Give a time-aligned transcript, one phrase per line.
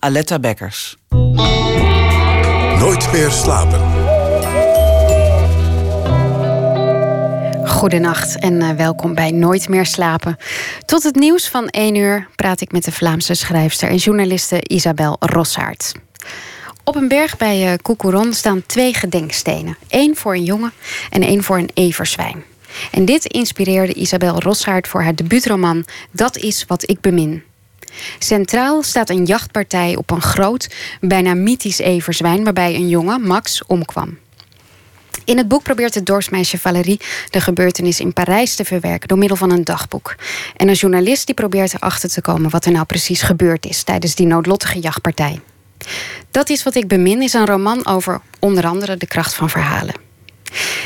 [0.00, 0.96] Aletta Bekkers.
[2.78, 3.80] Nooit meer slapen.
[7.68, 10.36] Goedenacht en uh, welkom bij Nooit meer slapen.
[10.86, 15.16] Tot het nieuws van 1 uur praat ik met de Vlaamse schrijfster en journaliste Isabel
[15.18, 15.92] Rossaert.
[16.84, 19.76] Op een berg bij uh, staan twee gedenkstenen.
[19.88, 20.72] Eén voor een jongen
[21.10, 22.44] en één voor een everzwijn.
[22.90, 27.42] En dit inspireerde Isabel Rossaert voor haar debuutroman Dat is wat ik bemin.
[28.18, 30.68] Centraal staat een jachtpartij op een groot,
[31.00, 32.44] bijna mythisch everzwijn...
[32.44, 34.18] waarbij een jongen, Max, omkwam.
[35.24, 39.36] In het boek probeert het dorpsmeisje Valérie de gebeurtenis in Parijs te verwerken door middel
[39.36, 40.14] van een dagboek.
[40.56, 44.14] En een journalist die probeert erachter te komen wat er nou precies gebeurd is tijdens
[44.14, 45.40] die noodlottige jachtpartij.
[46.30, 50.09] Dat is wat ik bemin is een roman over onder andere de kracht van verhalen.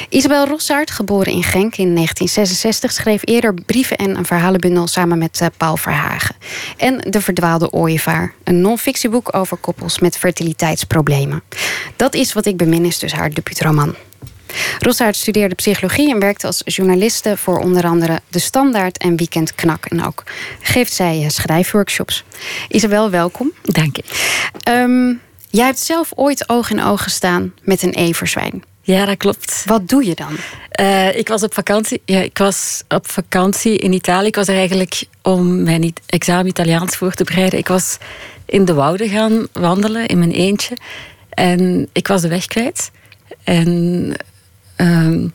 [0.09, 5.41] Isabel Rossaert, geboren in Genk in 1966, schreef eerder brieven en een verhalenbundel samen met
[5.41, 6.37] uh, Paul Verhagen.
[6.77, 11.43] En De Verdwaalde Ooievaar, een non-fictieboek over koppels met fertiliteitsproblemen.
[11.97, 13.95] Dat is wat ik bemin, is dus haar debuutroman.
[14.79, 19.85] Rossaert studeerde psychologie en werkte als journaliste voor onder andere De Standaard en Weekend Knak.
[19.85, 20.23] En ook
[20.61, 22.25] geeft zij eh, schrijfworkshops.
[22.69, 23.53] Isabel, welkom.
[23.63, 24.05] Dank je.
[24.69, 28.63] Um, jij hebt zelf ooit oog in oog gestaan met een everzwijn.
[28.87, 29.63] Ja, dat klopt.
[29.67, 30.37] Wat doe je dan?
[30.81, 32.03] Uh, ik was op vakantie.
[32.05, 34.27] Ja, ik was op vakantie in Italië.
[34.27, 37.59] Ik was er eigenlijk om mijn examen Italiaans voor te bereiden.
[37.59, 37.99] Ik was
[38.47, 40.77] in de wouden gaan wandelen in mijn eentje.
[41.31, 42.91] En ik was de weg kwijt.
[43.45, 44.13] En
[44.77, 45.29] uh,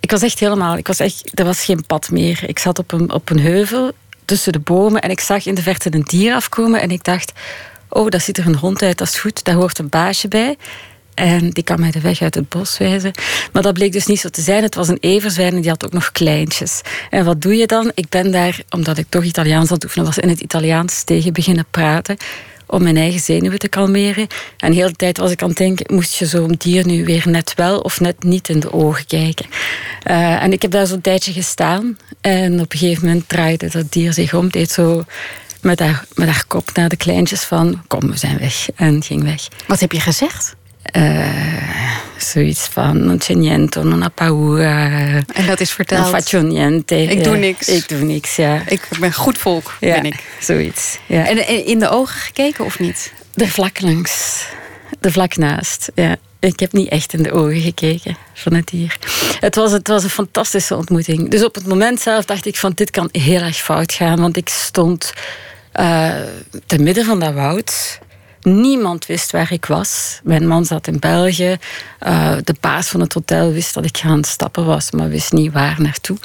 [0.00, 0.76] ik was echt helemaal...
[0.76, 2.44] Ik was echt, er was geen pad meer.
[2.46, 3.92] Ik zat op een, op een heuvel
[4.24, 5.00] tussen de bomen.
[5.00, 6.80] En ik zag in de verte een dier afkomen.
[6.80, 7.32] En ik dacht...
[7.88, 9.44] Oh, dat ziet er een hond uit, dat is goed.
[9.44, 10.56] Daar hoort een baasje bij.
[11.14, 13.12] En die kan mij de weg uit het bos wijzen.
[13.52, 14.62] Maar dat bleek dus niet zo te zijn.
[14.62, 16.80] Het was een everzwijn en die had ook nog kleintjes.
[17.10, 17.92] En wat doe je dan?
[17.94, 21.32] Ik ben daar, omdat ik toch Italiaans aan het oefenen was, in het Italiaans tegen
[21.32, 22.16] beginnen praten.
[22.66, 24.26] Om mijn eigen zenuwen te kalmeren.
[24.56, 27.22] En de hele tijd was ik aan het denken: moest je zo'n dier nu weer
[27.26, 29.46] net wel of net niet in de ogen kijken?
[30.10, 31.98] Uh, en ik heb daar zo'n tijdje gestaan.
[32.20, 35.04] En op een gegeven moment draaide dat dier zich om, deed zo
[35.60, 38.68] met haar, met haar kop naar de kleintjes van kom, we zijn weg.
[38.74, 39.48] En ging weg.
[39.66, 40.54] Wat heb je gezegd?
[40.92, 45.22] Uh, zoiets van non c'è niente, non ha paura.
[45.32, 46.00] En dat is verteld.
[46.00, 47.02] Non faccio niente.
[47.02, 47.68] Ik doe niks.
[47.68, 48.62] Ik doe niks, ja.
[48.66, 50.24] Ik ben goed volk, ja, ben ik.
[50.40, 51.26] Zoiets, ja.
[51.26, 53.12] En in de ogen gekeken of niet?
[53.34, 54.44] Er vlak langs.
[55.00, 56.16] Er vlak naast, ja.
[56.40, 58.96] Ik heb niet echt in de ogen gekeken van het dier.
[59.40, 61.30] Het was, het was een fantastische ontmoeting.
[61.30, 64.20] Dus op het moment zelf dacht ik van dit kan heel erg fout gaan.
[64.20, 65.12] Want ik stond
[65.80, 66.14] uh,
[66.66, 67.98] te midden van dat woud
[68.44, 70.20] Niemand wist waar ik was.
[70.22, 71.56] Mijn man zat in België.
[72.06, 75.52] Uh, de baas van het hotel wist dat ik gaan stappen was, maar wist niet
[75.52, 76.16] waar naartoe.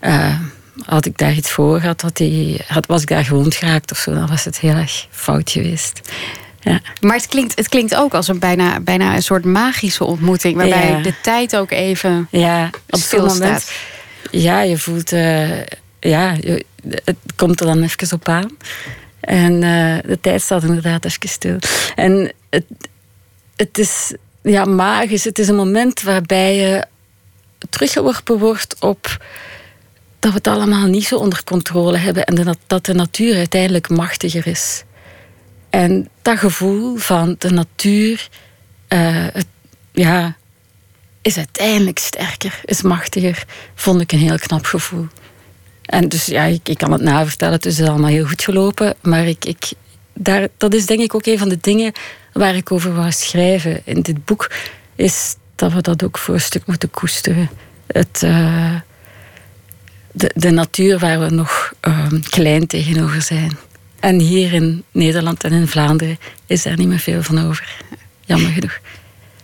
[0.00, 0.38] Uh,
[0.84, 3.98] had ik daar iets voor gehad, had hij, had, was ik daar gewond geraakt of
[3.98, 6.00] zo, dan was het heel erg fout geweest.
[6.60, 6.80] Ja.
[7.00, 10.90] Maar het klinkt, het klinkt ook als een bijna, bijna een soort magische ontmoeting, waarbij
[10.90, 11.00] ja.
[11.00, 13.70] de tijd ook even ja, op moment.
[14.30, 15.60] Ja, je voelt, uh,
[16.00, 16.64] ja, je,
[17.04, 18.50] het komt er dan even op aan.
[19.24, 21.58] En uh, de tijd staat inderdaad even stil.
[21.94, 22.64] En het,
[23.56, 25.24] het is ja, magisch.
[25.24, 26.84] Het is een moment waarbij je
[27.70, 29.24] teruggeworpen wordt op
[30.18, 34.46] dat we het allemaal niet zo onder controle hebben en dat, de natuur uiteindelijk machtiger
[34.46, 34.84] is.
[35.70, 38.28] En dat gevoel van de natuur
[38.88, 39.46] het,
[39.92, 40.36] ja,
[41.22, 45.06] is uiteindelijk sterker, is machtiger, vond ik een heel knap gevoel.
[45.94, 48.94] En dus ja, ik, kan het navertellen, het is allemaal heel goed gelopen.
[49.02, 49.72] Maar ik, ik,
[50.12, 51.92] daar, dat is denk ik ook een van de dingen
[52.32, 54.50] waar ik over wou schrijven in dit boek.
[54.94, 57.50] Is dat we dat ook voor een stuk moeten koesteren.
[57.86, 58.74] Het, uh,
[60.12, 63.58] de, de natuur waar we nog uh, klein tegenover zijn.
[64.00, 67.76] En hier in Nederland en in Vlaanderen is daar niet meer veel van over.
[68.24, 68.80] Jammer genoeg.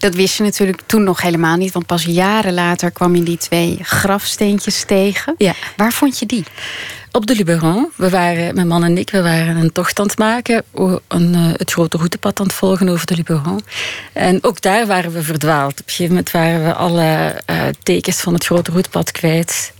[0.00, 1.72] Dat wist je natuurlijk toen nog helemaal niet.
[1.72, 5.34] Want pas jaren later kwam je die twee grafsteentjes tegen.
[5.38, 5.54] Ja.
[5.76, 6.44] Waar vond je die?
[7.12, 7.88] Op de Luberon.
[7.96, 10.64] We waren, mijn man en ik, we waren een tocht aan het maken.
[11.08, 13.60] Een, uh, het grote routepad aan het volgen over de Luberon.
[14.12, 15.72] En ook daar waren we verdwaald.
[15.72, 19.72] Op een gegeven moment waren we alle uh, tekens van het grote routepad kwijt.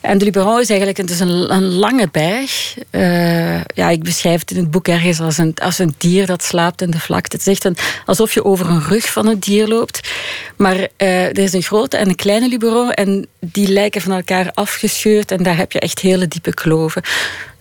[0.00, 2.76] En de Luberon is eigenlijk dus een, een lange berg.
[2.90, 6.42] Uh, ja, ik beschrijf het in het boek ergens als een, als een dier dat
[6.42, 7.36] slaapt in de vlakte.
[7.36, 7.76] Het is echt een,
[8.06, 10.10] alsof je over een rug van een dier loopt.
[10.56, 10.88] Maar uh,
[11.26, 12.92] er is een grote en een kleine Luberon.
[12.92, 15.30] En die lijken van elkaar afgescheurd.
[15.30, 17.02] En daar heb je echt hele diepe kloven.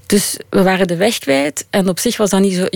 [0.09, 1.65] Dus we waren de weg kwijt.
[1.69, 2.67] En op zich was dat niet zo.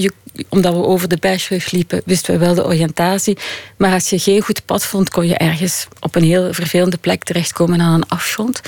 [0.50, 3.38] Omdat we over de bergrug liepen, wisten we wel de oriëntatie.
[3.77, 7.24] Maar als je geen goed pad vond, kon je ergens op een heel vervelende plek
[7.24, 8.62] terechtkomen aan een afgrond.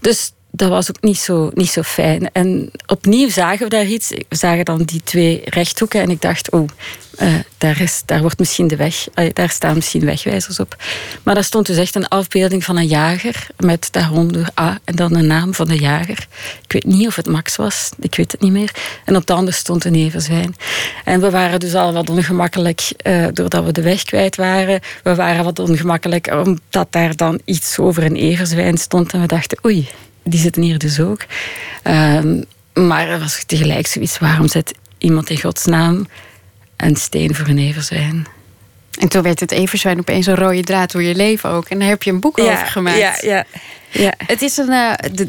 [0.00, 2.32] Dus dat was ook niet zo, niet zo fijn.
[2.32, 4.08] En opnieuw zagen we daar iets.
[4.08, 6.68] We zagen dan die twee rechthoeken en ik dacht, oh,
[7.22, 10.76] uh, daar, is, daar wordt misschien de weg, uh, daar staan misschien wegwijzers op.
[11.22, 15.12] Maar daar stond dus echt een afbeelding van een jager met daaronder A en dan
[15.12, 16.26] de naam van de jager.
[16.62, 18.74] Ik weet niet of het Max was, ik weet het niet meer.
[19.04, 20.56] En op de andere stond een everzwijn.
[21.04, 24.80] En we waren dus al wat ongemakkelijk uh, doordat we de weg kwijt waren.
[25.02, 29.58] We waren wat ongemakkelijk omdat daar dan iets over een everzwijn stond en we dachten,
[29.64, 29.88] oei,
[30.24, 31.24] die zitten hier dus ook.
[31.84, 32.44] Um,
[32.74, 36.06] maar er was tegelijk zoiets, waarom zet iemand in godsnaam
[36.76, 38.26] een steen voor een everzwijn?
[38.98, 41.68] En toen werd het everzwijn opeens een rode draad door je leven ook.
[41.68, 42.98] En daar heb je een boek over gemaakt.
[42.98, 43.44] Ja, ja,
[43.90, 44.12] ja.
[44.26, 44.68] Het is een...
[44.68, 45.28] Uh, de,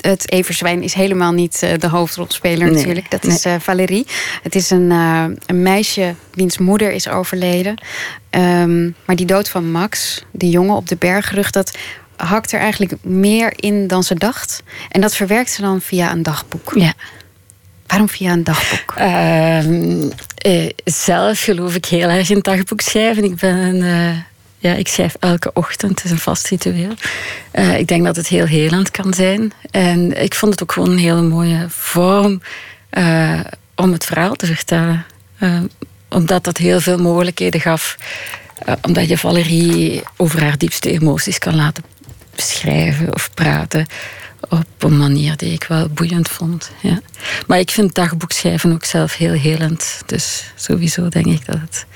[0.00, 3.10] het everzwijn is helemaal niet uh, de hoofdrolspeler natuurlijk.
[3.10, 4.06] Dat is uh, Valérie.
[4.42, 7.82] Het is een, een, meisje wiens moeder is overleden.
[8.30, 11.50] Um, maar die dood van Max, die jongen op de bergrug...
[11.50, 11.78] dat
[12.26, 14.62] hakt er eigenlijk meer in dan ze dacht.
[14.88, 16.72] En dat verwerkt ze dan via een dagboek.
[16.74, 16.92] Ja.
[17.86, 18.94] Waarom via een dagboek?
[18.98, 20.04] Uh,
[20.36, 23.24] eh, zelf geloof ik heel erg in dagboek schrijven.
[23.24, 24.18] Ik ben een, uh,
[24.58, 25.90] ja, ik schrijf elke ochtend.
[25.90, 26.92] Het is een vast ritueel.
[27.52, 29.52] Uh, ik denk dat het heel helend kan zijn.
[29.70, 32.40] En ik vond het ook gewoon een hele mooie vorm
[33.74, 35.06] om het verhaal te vertellen.
[36.08, 37.96] omdat dat heel veel mogelijkheden gaf.
[38.82, 41.84] omdat je Valerie over haar diepste emoties kan laten
[42.48, 43.86] beschrijven of praten
[44.48, 46.70] op een manier die ik wel boeiend vond.
[46.82, 47.00] Ja.
[47.46, 50.02] Maar ik vind dagboekschrijven ook zelf heel helend.
[50.06, 51.86] Dus sowieso denk ik dat het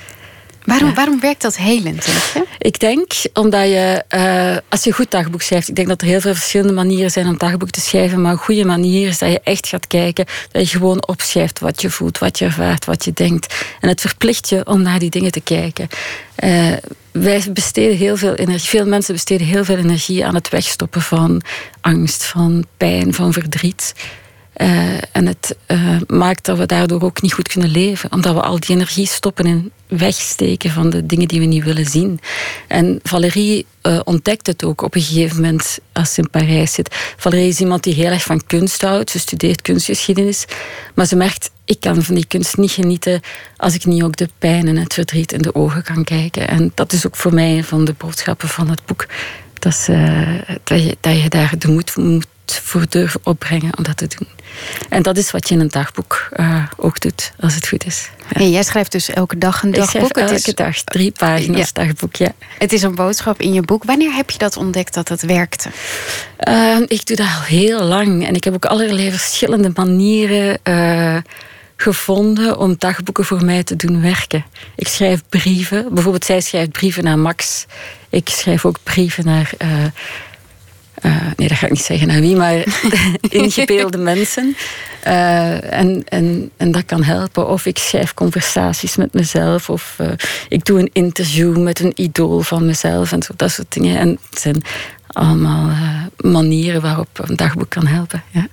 [0.64, 2.46] Waarom, waarom werkt dat helend, denk je?
[2.58, 6.20] Ik denk omdat je, uh, als je goed dagboek schrijft, ik denk dat er heel
[6.20, 9.40] veel verschillende manieren zijn om dagboek te schrijven, maar een goede manier is dat je
[9.40, 13.12] echt gaat kijken, dat je gewoon opschrijft wat je voelt, wat je ervaart, wat je
[13.12, 13.54] denkt.
[13.80, 15.88] En het verplicht je om naar die dingen te kijken.
[16.44, 16.72] Uh,
[17.22, 21.42] wij besteden heel veel energie, veel mensen besteden heel veel energie aan het wegstoppen van
[21.80, 23.94] angst, van pijn, van verdriet.
[24.56, 28.40] Uh, en het uh, maakt dat we daardoor ook niet goed kunnen leven, omdat we
[28.40, 32.20] al die energie stoppen in wegsteken van de dingen die we niet willen zien.
[32.68, 37.14] En Valérie uh, ontdekt het ook op een gegeven moment als ze in Parijs zit.
[37.16, 39.10] Valérie is iemand die heel erg van kunst houdt.
[39.10, 40.44] Ze studeert kunstgeschiedenis.
[40.94, 43.20] Maar ze merkt, ik kan van die kunst niet genieten
[43.56, 46.48] als ik niet ook de pijn en het verdriet in de ogen kan kijken.
[46.48, 49.06] En dat is ook voor mij een van de boodschappen van het boek.
[49.58, 49.88] Dat,
[50.64, 54.28] dat, je, dat je daar de moed moet voor durven opbrengen om dat te doen.
[54.88, 58.10] En dat is wat je in een dagboek uh, ook doet, als het goed is.
[58.36, 58.44] Ja.
[58.44, 60.02] Jij schrijft dus elke dag een dagboek?
[60.02, 61.84] Ik schrijf elke dag drie pagina's ja.
[61.84, 62.32] dagboek, ja.
[62.58, 63.84] Het is een boodschap in je boek.
[63.84, 65.68] Wanneer heb je dat ontdekt dat het werkte?
[66.48, 68.26] Uh, ik doe dat al heel lang.
[68.26, 70.58] En ik heb ook allerlei verschillende manieren...
[70.64, 71.16] Uh,
[71.76, 74.44] gevonden om dagboeken voor mij te doen werken.
[74.76, 75.94] Ik schrijf brieven.
[75.94, 77.66] Bijvoorbeeld, zij schrijft brieven naar Max.
[78.08, 79.50] Ik schrijf ook brieven naar
[81.02, 82.64] uh, uh, nee, dat ga ik niet zeggen naar wie, maar
[83.20, 84.56] ingebeelde mensen.
[85.06, 87.48] Uh, en, en, en dat kan helpen.
[87.48, 89.70] Of ik schrijf conversaties met mezelf.
[89.70, 90.08] Of uh,
[90.48, 93.12] ik doe een interview met een idool van mezelf.
[93.12, 93.98] En zo, dat soort dingen.
[93.98, 94.62] En het zijn
[95.06, 95.70] allemaal
[96.16, 98.22] manieren waarop een dagboek kan helpen.
[98.30, 98.46] Ja.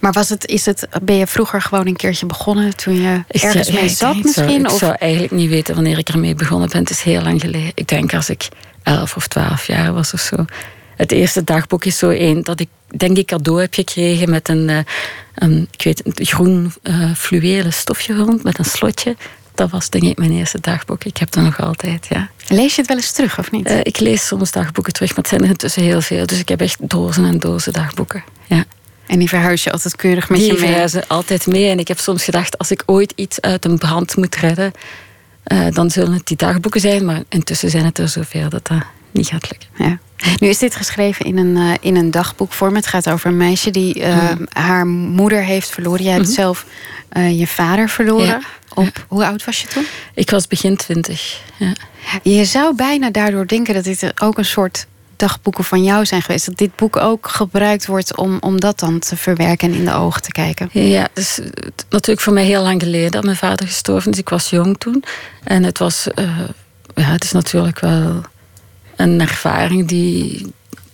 [0.00, 3.70] Maar was het, is het, ben je vroeger gewoon een keertje begonnen toen je ergens
[3.70, 4.44] mee zat misschien?
[4.44, 6.80] Ik, zou, ik zou eigenlijk niet weten wanneer ik ermee begonnen ben.
[6.80, 7.72] Het is heel lang geleden.
[7.74, 8.48] Ik denk als ik
[8.82, 10.44] elf of twaalf jaar was of zo.
[10.96, 14.84] Het eerste dagboek is zo één dat ik denk ik cadeau heb gekregen met een,
[15.34, 19.16] een ik weet, een groen uh, fluwelen stofje rond met een slotje.
[19.54, 21.04] Dat was denk ik mijn eerste dagboek.
[21.04, 22.30] Ik heb dat nog altijd, ja.
[22.48, 23.70] Lees je het wel eens terug, of niet?
[23.70, 26.26] Uh, ik lees soms dagboeken terug, maar het zijn er intussen heel veel.
[26.26, 28.64] Dus ik heb echt dozen en dozen dagboeken, ja.
[29.06, 30.60] En die verhuis je altijd keurig met die je mee?
[30.60, 31.68] Die verhuizen altijd mee.
[31.68, 34.72] En ik heb soms gedacht, als ik ooit iets uit een brand moet redden...
[35.70, 37.04] dan zullen het die dagboeken zijn.
[37.04, 38.82] Maar intussen zijn het er zoveel dat dat
[39.14, 39.68] niet gaat lukken.
[39.76, 39.98] Ja.
[40.38, 42.74] Nu is dit geschreven in een, uh, in een dagboekvorm.
[42.74, 44.46] Het gaat over een meisje die uh, mm.
[44.52, 46.02] haar moeder heeft verloren.
[46.02, 46.42] Jij hebt mm -hmm.
[46.42, 46.66] zelf
[47.16, 48.26] uh, je vader verloren.
[48.26, 48.40] Ja.
[48.74, 48.90] Op, ja.
[49.08, 49.86] Hoe oud was je toen?
[50.14, 51.40] Ik was begin twintig.
[51.56, 51.72] Ja.
[52.22, 56.46] Je zou bijna daardoor denken dat dit ook een soort dagboeken van jou zijn geweest.
[56.46, 59.92] Dat dit boek ook gebruikt wordt om, om dat dan te verwerken en in de
[59.92, 60.68] ogen te kijken.
[60.72, 61.40] Ja, dus
[61.88, 64.18] natuurlijk voor mij heel lang geleden dat mijn vader gestorven is.
[64.18, 65.04] Ik was jong toen.
[65.44, 66.06] En het was,
[66.94, 68.22] ja, het is natuurlijk wel
[68.96, 70.46] een ervaring die,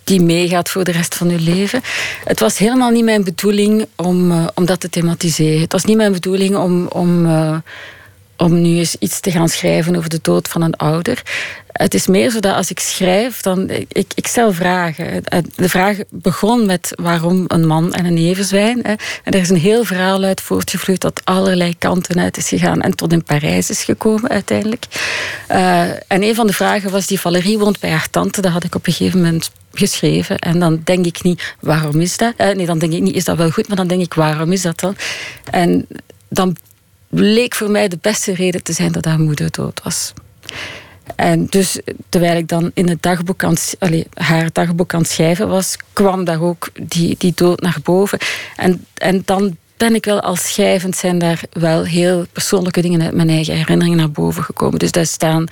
[0.03, 1.81] die meegaat voor de rest van je leven.
[2.23, 5.61] Het was helemaal niet mijn bedoeling om, uh, om dat te thematiseren.
[5.61, 7.57] Het was niet mijn bedoeling om, om, uh,
[8.41, 11.21] om nu eens iets te gaan schrijven over de dood van een ouder.
[11.71, 15.23] Het is meer zo dat als ik schrijf, dan ik, ik stel vragen.
[15.55, 18.83] De vraag begon met waarom een man en een neven zijn.
[18.83, 22.95] En er is een heel verhaal uit voortgevloeid dat allerlei kanten uit is gegaan en
[22.95, 24.85] tot in Parijs is gekomen uiteindelijk.
[25.51, 28.41] Uh, en een van de vragen was die Valerie woont bij haar tante.
[28.41, 30.39] Dat had ik op een gegeven moment geschreven.
[30.39, 32.33] En dan denk ik niet, waarom is dat?
[32.37, 33.67] Uh, nee, dan denk ik niet, is dat wel goed?
[33.67, 34.95] Maar dan denk ik, waarom is dat dan?
[35.51, 35.87] En
[36.29, 36.57] dan
[37.11, 40.13] bleek voor mij de beste reden te zijn dat haar moeder dood was.
[41.15, 43.55] En dus terwijl ik dan in het dagboek aan,
[44.13, 48.19] haar dagboek aan het schrijven was, kwam daar ook die, die dood naar boven.
[48.55, 53.13] En, en dan ben ik wel als schrijvend zijn daar wel heel persoonlijke dingen uit
[53.13, 54.79] mijn eigen herinneringen naar boven gekomen.
[54.79, 55.47] Dus daar staan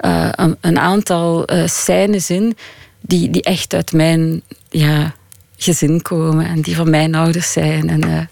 [0.00, 0.28] uh,
[0.60, 2.56] een, aantal uh, scènes in
[3.00, 5.14] die, die echt uit mijn ja,
[5.56, 7.88] gezin komen en die van mijn ouders zijn.
[7.88, 8.28] En,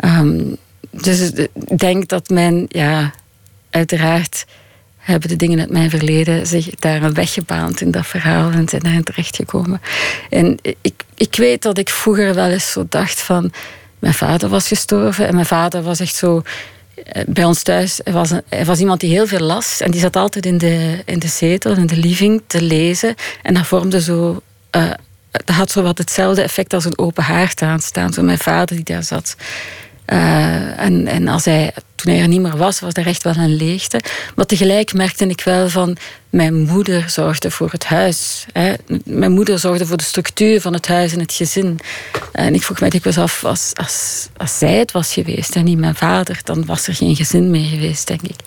[0.00, 0.56] uh, um,
[0.90, 3.12] dus ik denk dat mijn, ja,
[3.70, 4.44] uiteraard
[4.96, 8.68] hebben de dingen uit mijn verleden zich daar een weg gebaand in dat verhaal en
[8.68, 9.80] zijn daarin terechtgekomen.
[10.30, 13.52] En ik, ik weet dat ik vroeger wel eens zo dacht van,
[13.98, 16.42] mijn vader was gestorven en mijn vader was echt zo
[16.94, 20.00] eh, bij ons thuis, hij was, hij was iemand die heel veel las en die
[20.00, 24.00] zat altijd in de, in de zetel, in de living te lezen en dat vormde
[24.00, 24.42] zo...
[24.76, 24.90] Uh,
[25.30, 28.12] dat had zo wat hetzelfde effect als een open haard aanstaan.
[28.12, 29.36] Zo mijn vader die daar zat.
[30.12, 33.36] Uh, en, en als hij, toen hij er niet meer was, was er echt wel
[33.36, 34.00] een leegte.
[34.34, 35.96] Maar tegelijk merkte ik wel van,
[36.30, 38.46] mijn moeder zorgde voor het huis.
[38.52, 38.74] Hè.
[39.04, 41.78] Mijn moeder zorgde voor de structuur van het huis en het gezin.
[42.32, 43.72] En ik vroeg mij dikwijls af, als,
[44.36, 47.68] als, zij het was geweest en niet mijn vader, dan was er geen gezin meer
[47.68, 48.38] geweest, denk ik.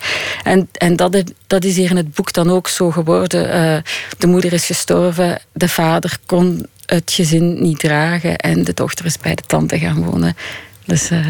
[0.42, 3.46] En, en dat, dat is hier in het boek dan ook zo geworden.
[3.46, 3.76] Uh,
[4.18, 9.18] de moeder is gestorven, de vader kon het gezin niet dragen en de dochter is
[9.18, 10.36] bij de tante gaan wonen.
[10.84, 11.10] Dus...
[11.10, 11.26] Uh,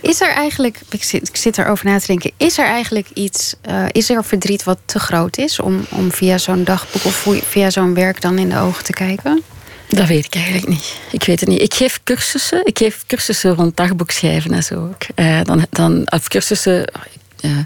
[0.00, 4.10] is er eigenlijk, ik zit, erover na te denken, is er eigenlijk iets, uh, is
[4.10, 8.20] er verdriet wat te groot is om, om via zo'n dagboek of via zo'n werk
[8.20, 9.42] dan in de ogen te kijken?
[9.88, 10.96] Dat weet ik eigenlijk niet.
[11.10, 11.62] Ik weet het niet.
[11.62, 12.66] Ik geef cursussen.
[12.66, 15.02] Ik geef cursussen rond dagboekschrijven en zo ook.
[15.16, 16.92] Uh, dan, dan, of cursussen.
[17.40, 17.58] Uh,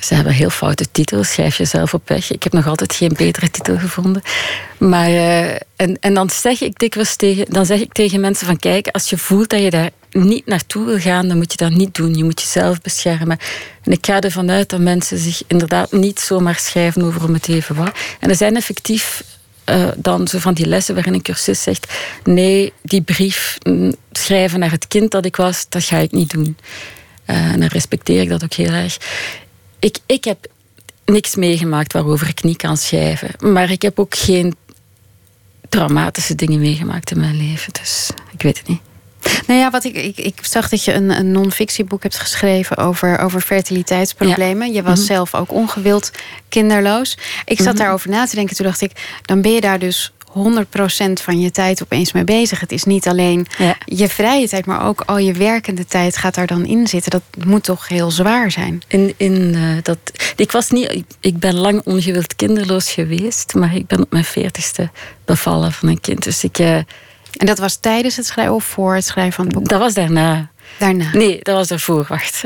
[0.00, 1.32] ze hebben heel foute titels.
[1.32, 2.32] Schrijf jezelf op weg.
[2.32, 4.22] Ik heb nog altijd geen betere titel gevonden.
[4.78, 5.08] Maar,
[5.76, 9.18] en, en dan zeg ik tegen, dan zeg ik tegen mensen van kijk, als je
[9.18, 12.14] voelt dat je daar niet naartoe wil gaan, dan moet je dat niet doen.
[12.14, 13.38] Je moet jezelf beschermen.
[13.82, 17.48] En ik ga ervan uit dat mensen zich inderdaad niet zomaar schrijven over om het
[17.48, 17.92] even wat.
[18.20, 19.22] En er zijn effectief
[19.70, 21.92] uh, dan zo van die lessen waarin een cursist zegt:
[22.24, 26.30] nee, die brief mm, schrijven naar het kind dat ik was, dat ga ik niet
[26.30, 26.56] doen.
[27.26, 28.96] Uh, en dan respecteer ik dat ook heel erg.
[29.78, 30.46] Ik, ik heb
[31.04, 33.30] niks meegemaakt waarover ik niet kan schrijven.
[33.38, 34.54] Maar ik heb ook geen
[35.68, 37.72] traumatische dingen meegemaakt in mijn leven.
[37.72, 38.80] Dus ik weet het niet.
[39.46, 43.18] Nou ja, wat ik, ik, ik zag dat je een, een non-fictieboek hebt geschreven over,
[43.18, 44.72] over fertiliteitsproblemen.
[44.72, 45.06] Je was mhm.
[45.06, 46.10] zelf ook ongewild
[46.48, 47.18] kinderloos.
[47.44, 48.56] Ik zat mm daarover na te denken.
[48.56, 50.32] Toen dacht ik, dan ben je daar dus 100%
[51.12, 52.60] van je tijd opeens mee bezig.
[52.60, 53.46] Het is niet alleen
[53.84, 57.10] je vrije tijd, maar ook al je werkende tijd gaat daar dan in zitten.
[57.10, 58.82] Dat moet toch heel zwaar zijn.
[58.86, 59.98] In, in, uh, dat,
[60.36, 64.90] ik, was niet, ik ben lang ongewild kinderloos geweest, maar ik ben op mijn veertigste
[65.24, 66.22] bevallen van een kind.
[66.22, 66.58] Dus ik.
[66.58, 66.78] Uh,
[67.36, 69.68] en dat was tijdens het schrijven of voor het schrijven van het boek?
[69.68, 70.50] Dat was daarna.
[70.78, 71.10] Daarna?
[71.12, 72.04] Nee, dat was daarvoor.
[72.08, 72.42] Wacht.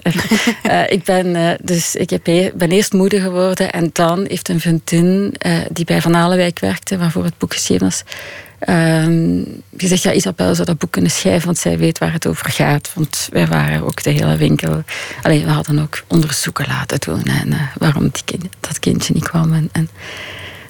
[0.67, 4.49] uh, ik ben, uh, dus ik heb e ben eerst moeder geworden en dan heeft
[4.49, 8.03] een vriendin uh, die bij Van Alenwijk werkte, waarvoor het boek geschreven was,
[9.77, 12.91] gezegd: Ja, Isabel zou dat boek kunnen schrijven, want zij weet waar het over gaat.
[12.95, 14.83] Want wij waren ook de hele winkel.
[15.23, 19.53] Alleen we hadden ook onderzoeken laten doen en waarom die kind, dat kindje niet kwam.
[19.53, 19.89] En, en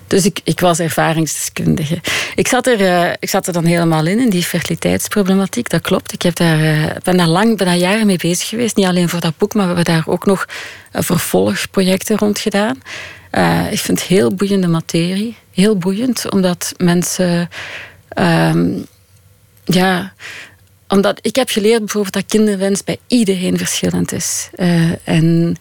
[0.07, 2.01] dus ik, ik was ervaringsdeskundige.
[2.35, 5.69] Ik zat, er, uh, ik zat er dan helemaal in, in die fertiliteitsproblematiek.
[5.69, 6.13] Dat klopt.
[6.13, 8.77] Ik heb daar, uh, ben daar lang, ben daar jaren mee bezig geweest.
[8.77, 10.47] Niet alleen voor dat boek, maar we hebben daar ook nog
[10.93, 12.83] uh, vervolgprojecten rond gedaan.
[13.71, 15.37] ik vind het heel boeiende materie.
[15.53, 17.49] Heel boeiend, omdat mensen...
[18.19, 18.87] Um,
[19.65, 20.13] ja,
[20.89, 24.49] omdat ik heb geleerd bijvoorbeeld dat kinderwens bij iedereen verschillend is.
[25.05, 25.57] en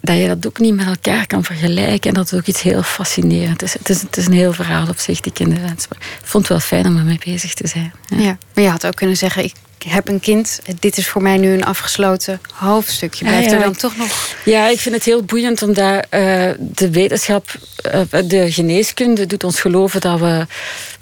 [0.00, 2.08] dat je dat ook niet met elkaar kan vergelijken.
[2.10, 3.72] En dat het ook iets heel fascinerend is.
[3.72, 5.84] Het is, het is een heel verhaal op zich, die kinderwens.
[5.84, 7.92] Ik vond het wel fijn om ermee bezig te zijn.
[8.06, 8.16] Ja.
[8.16, 8.38] ja.
[8.54, 9.44] maar je had ook kunnen zeggen...
[9.44, 9.54] ik
[9.86, 13.24] heb een kind, dit is voor mij nu een afgesloten hoofdstukje.
[13.24, 14.36] Blijft er dan toch nog...
[14.44, 17.54] Ja, ik vind het heel boeiend omdat uh, de wetenschap...
[17.94, 20.46] Uh, de geneeskunde doet ons geloven dat we...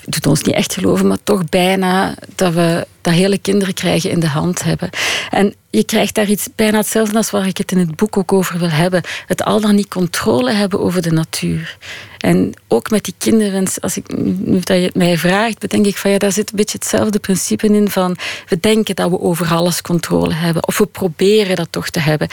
[0.07, 2.15] doet ons niet echt geloven, maar toch bijna...
[2.35, 4.91] dat we dat hele kinderen krijgen in de hand hebben.
[5.31, 8.33] En je krijgt daar iets bijna hetzelfde als waar ik het in het boek ook
[8.33, 9.03] over wil hebben.
[9.27, 11.77] Het al dan niet controle hebben over de natuur.
[12.19, 15.97] En ook met die kinderwens, als ik, nu dat je het mij vraagt, bedenk ik
[15.97, 18.17] van ja, daar zit een beetje hetzelfde principe in van
[18.49, 20.67] we denken dat we over alles controle hebben.
[20.67, 22.29] Of we proberen dat toch te hebben.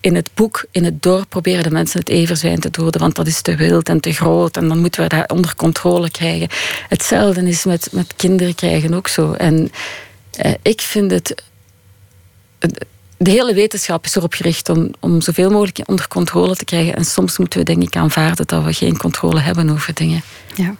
[0.00, 3.26] In het boek, in het dorp, proberen de mensen het everzwijn te doden, want dat
[3.26, 6.48] is te wild en te groot en dan moeten we dat onder controle krijgen.
[6.88, 9.32] Hetzelfde is met, met kinderen krijgen ook zo.
[9.32, 9.72] En
[10.30, 11.42] eh, ik vind het.
[13.16, 16.94] De hele wetenschap is erop gericht om, om zoveel mogelijk onder controle te krijgen.
[16.94, 20.22] En soms moeten we denk ik aanvaarden dat we geen controle hebben over dingen.
[20.54, 20.76] Ja.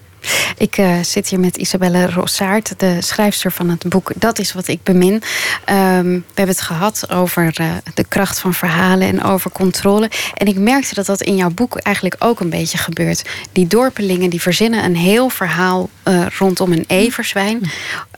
[0.57, 4.69] Ik uh, zit hier met Isabelle Rossaert, de schrijfster van het boek Dat is wat
[4.69, 5.13] ik bemin.
[5.13, 5.23] Um,
[6.13, 10.11] we hebben het gehad over uh, de kracht van verhalen en over controle.
[10.35, 13.29] En ik merkte dat dat in jouw boek eigenlijk ook een beetje gebeurt.
[13.53, 17.71] Die dorpelingen die verzinnen een heel verhaal uh, rondom een everzwijn.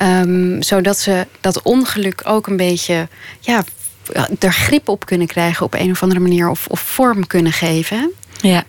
[0.03, 3.09] Um, zodat ze dat ongeluk ook een beetje
[3.41, 3.65] ja,
[4.39, 6.49] er grip op kunnen krijgen op een of andere manier.
[6.49, 8.13] Of, of vorm kunnen geven.
[8.41, 8.65] Ja.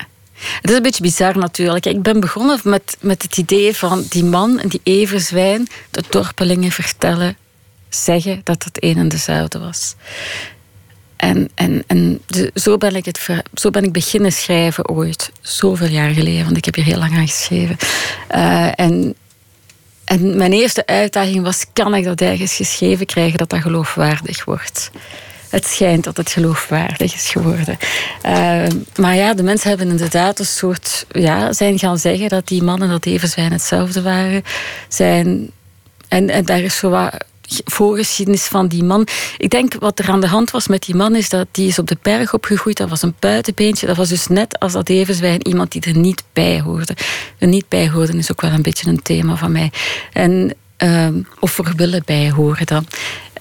[0.62, 1.86] Het is een beetje bizar natuurlijk.
[1.86, 6.72] Ik ben begonnen met, met het idee van die man en die everzwijn, de dorpelingen
[6.72, 7.38] vertellen,
[7.90, 9.96] zeggen dat het een en dezelfde was.
[11.16, 12.22] En, en, en
[12.54, 16.66] zo, ben ik het, zo ben ik beginnen schrijven ooit, zoveel jaar geleden, want ik
[16.66, 17.78] heb hier heel lang aan geschreven.
[18.36, 19.16] Uh, en,
[20.04, 24.92] en mijn eerste uitdaging was: kan ik dat ergens geschreven krijgen dat dat geloofwaardig wordt?
[25.54, 27.78] Het schijnt dat het geloofwaardig is geworden.
[28.26, 31.06] Uh, maar ja, de mensen hebben inderdaad een soort.
[31.12, 34.44] Ja, zijn gaan zeggen dat die mannen dat even zijn hetzelfde waren.
[34.88, 35.52] Zijn,
[36.08, 37.26] en, en daar is zo wat
[37.66, 39.08] voorgeschiedenis van die man.
[39.38, 41.80] Ik denk wat er aan de hand was met die man is dat die is
[41.80, 42.78] op de berg opgegroeid.
[42.78, 43.88] Dat was een buitenbeentje.
[43.88, 46.96] Dat was dus net als dat Everswijn iemand die er niet bij hoorde.
[47.38, 49.72] Er niet bij horen is ook wel een beetje een thema van mij.
[50.14, 51.08] En, uh,
[51.40, 52.86] of er willen bij horen dan.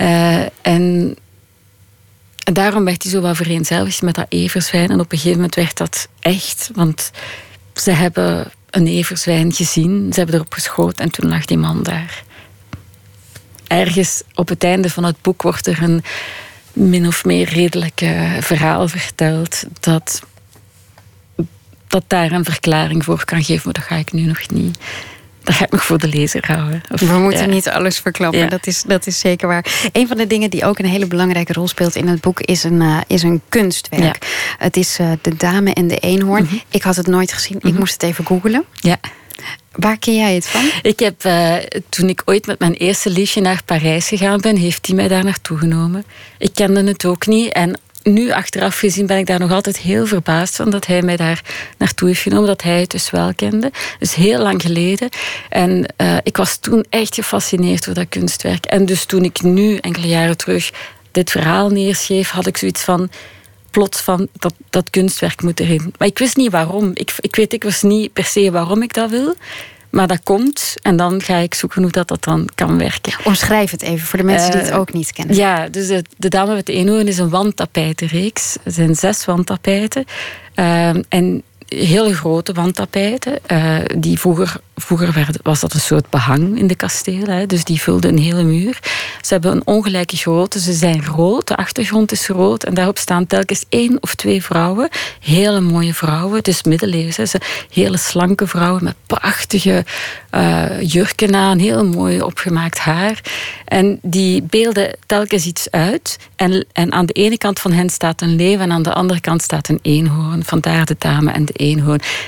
[0.00, 1.16] Uh, en
[2.45, 4.91] en daarom werd hij zo wat vereenzelvigd met dat everzwijn.
[4.91, 6.71] En op een gegeven moment werd dat echt.
[6.75, 7.11] Want
[7.75, 10.13] ze hebben een everzwijn gezien.
[10.13, 12.25] Ze hebben erop geschoten en toen lag die man daar.
[13.67, 16.05] Ergens op het einde van het boek wordt er een
[16.73, 18.05] min of meer redelijk
[18.41, 19.65] verhaal verteld.
[19.81, 20.23] Dat,
[21.87, 23.63] dat daar een verklaring voor kan geven.
[23.65, 24.79] Maar dat ga ik nu nog niet
[25.45, 26.83] dat ga ik voor de lezer houden.
[26.89, 29.89] We moeten niet alles verklappen, dat, is, dat is zeker waar.
[29.93, 32.65] Een van de dingen die ook een hele belangrijke rol speelt in het boek is
[32.65, 34.27] een, uh, is een kunstwerk.
[34.59, 36.49] Het is uh, De Dame en de Eenhoorn.
[36.51, 37.79] Mm Ik had het nooit gezien, ik mhm.
[37.79, 38.65] moest het even googelen.
[38.75, 38.97] Ja.
[39.73, 40.71] Waar ken jij het van?
[40.83, 41.55] Ik heb, uh,
[41.89, 45.25] toen ik ooit met mijn eerste liefje naar Parijs gegaan ben, heeft hij mij daar
[45.25, 46.05] naartoe genomen.
[46.39, 47.53] Ik kende het ook niet.
[47.53, 51.16] En nu achteraf gezien ben ik daar nog altijd heel verbaasd van dat hij mij
[51.16, 51.42] daar
[51.78, 53.73] naartoe heeft genomen, dat hij het dus wel kende.
[53.99, 55.08] Dus heel lang geleden.
[55.49, 58.65] En uh, ik was toen echt gefascineerd door dat kunstwerk.
[58.65, 60.71] En dus toen ik nu, enkele jaren terug,
[61.10, 63.10] dit verhaal neerschreef, had ik zoiets van
[63.71, 65.95] plots van dat, dat kunstwerk moet erin.
[65.99, 66.91] Maar ik wist niet waarom.
[66.95, 69.34] Ik, ik weet ik was niet per se waarom ik dat wil.
[69.93, 73.13] Maar dat komt en dan ga ik zoeken hoe dat, dat dan kan werken.
[73.25, 75.37] Omschrijf het even voor de mensen die het eh, ook niet kennen.
[75.37, 78.57] Ja, dus de, de Dame met de Eenhoorn is een wandtapijtenreeks.
[78.65, 80.05] Er zijn zes wandtapijten.
[80.55, 81.43] Uh, en
[81.75, 83.39] hele grote wandtapijten.
[83.52, 87.49] Uh, die vroeger, vroeger was dat een soort behang in de kastelen.
[87.49, 88.78] Dus die vulden een hele muur.
[89.21, 90.61] Ze hebben een ongelijke grootte.
[90.61, 91.49] Ze zijn rood.
[91.49, 92.65] De achtergrond is rood.
[92.65, 94.89] En daarop staan telkens één of twee vrouwen.
[95.21, 96.37] Hele mooie vrouwen.
[96.37, 97.15] Het is middeleeuws.
[97.15, 97.41] Ze
[97.73, 99.85] hele slanke vrouwen met prachtige
[100.35, 101.58] uh, jurken aan.
[101.58, 103.21] Heel mooi opgemaakt haar.
[103.65, 106.19] En die beelden telkens iets uit.
[106.37, 108.58] En, en aan de ene kant van hen staat een leeuw.
[108.58, 110.45] En aan de andere kant staat een eenhoorn.
[110.45, 111.52] Vandaar de dame en de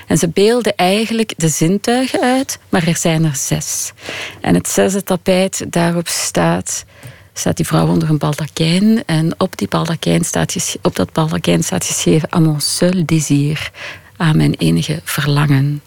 [0.06, 3.92] En ze beelden eigenlijk de zintuigen uit, maar er zijn er zes.
[4.40, 6.84] En het zesde tapijt, daarop staat,
[7.32, 9.02] staat die vrouw onder een baldakijn.
[9.06, 13.70] En op, die baldakijn staat, op dat baldakijn staat geschreven: À mon seul désir,
[14.16, 15.82] aan mijn enige verlangen.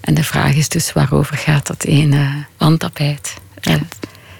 [0.00, 3.34] En de vraag is dus waarover gaat dat ene wandtapijt?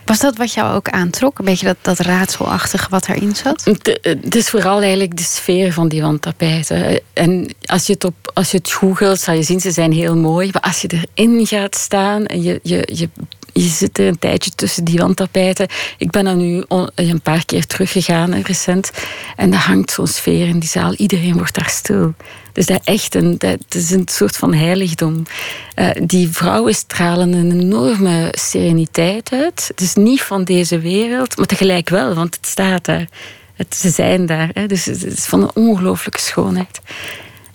[0.05, 1.39] Was dat wat jou ook aantrok?
[1.39, 3.65] Een beetje dat, dat raadselachtige wat erin zat?
[3.93, 7.01] Het is vooral eigenlijk de sfeer van die wandtapijten.
[7.13, 10.17] En als je het, op, als je het googelt, zal je zien, ze zijn heel
[10.17, 10.51] mooi.
[10.53, 13.09] Maar als je erin gaat staan en je, je, je,
[13.53, 15.67] je zit er een tijdje tussen die wandtapijten.
[15.99, 16.65] Ik ben er nu
[16.95, 18.91] een paar keer teruggegaan recent.
[19.37, 20.95] En er hangt zo'n sfeer in die zaal.
[20.95, 22.15] Iedereen wordt daar stil.
[22.55, 25.23] Dus dat, echt een, dat is een soort van heiligdom.
[25.77, 29.73] Uh, die vrouwen stralen een enorme sereniteit uit.
[29.77, 33.09] Is niet van deze wereld, maar tegelijk wel, want het staat daar.
[33.55, 34.51] Het, ze zijn daar.
[34.53, 34.67] Hè.
[34.67, 36.81] Dus het is van een ongelooflijke schoonheid.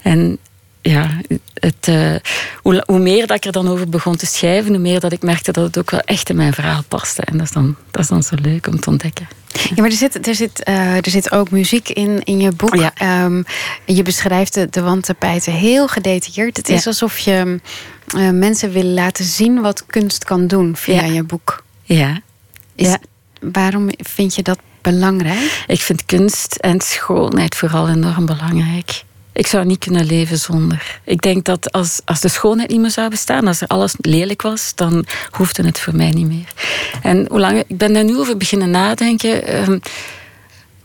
[0.02, 0.38] En
[0.82, 1.10] ja,
[1.54, 2.16] het, uh,
[2.62, 5.22] hoe, hoe, meer dat ik er dan over begon te schrijven, hoe meer dat ik
[5.22, 7.22] merkte dat het ook wel echt in mijn verhaal paste.
[7.22, 9.28] En dat is dan, dat is dan zo leuk om te ontdekken.
[9.54, 12.76] Ja, maar er zit, er zit, uh, er zit ook muziek in, in je boek.
[12.76, 13.24] Ja.
[13.24, 13.46] Um,
[13.86, 16.58] je beschrijft de, de wandtapijten heel gedetailleerd.
[16.58, 17.60] Het is alsof je
[18.16, 21.14] uh, mensen wil laten zien wat kunst kan doen via ja.
[21.14, 21.64] je boek.
[21.84, 22.22] Ja.
[22.76, 23.00] Is, ja.
[23.40, 25.64] Waarom vind je dat belangrijk?
[25.68, 29.04] Ik vind kunst en schoonheid vooral enorm belangrijk.
[29.40, 31.00] Ik zou niet kunnen leven zonder.
[31.04, 34.42] Ik denk dat als, als de schoonheid niet meer zou bestaan, als er alles lelijk
[34.42, 36.54] was, dan hoefde het voor mij niet meer.
[37.02, 39.48] En hoe lang, ik ben daar nu over beginnen nadenken.
[39.48, 39.80] Ehm,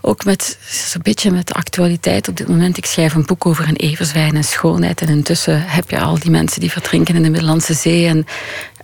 [0.01, 2.77] ook met zo'n beetje met de actualiteit op dit moment.
[2.77, 5.01] Ik schrijf een boek over een everzwijn en schoonheid.
[5.01, 8.07] En intussen heb je al die mensen die verdrinken in de Middellandse Zee.
[8.07, 8.27] En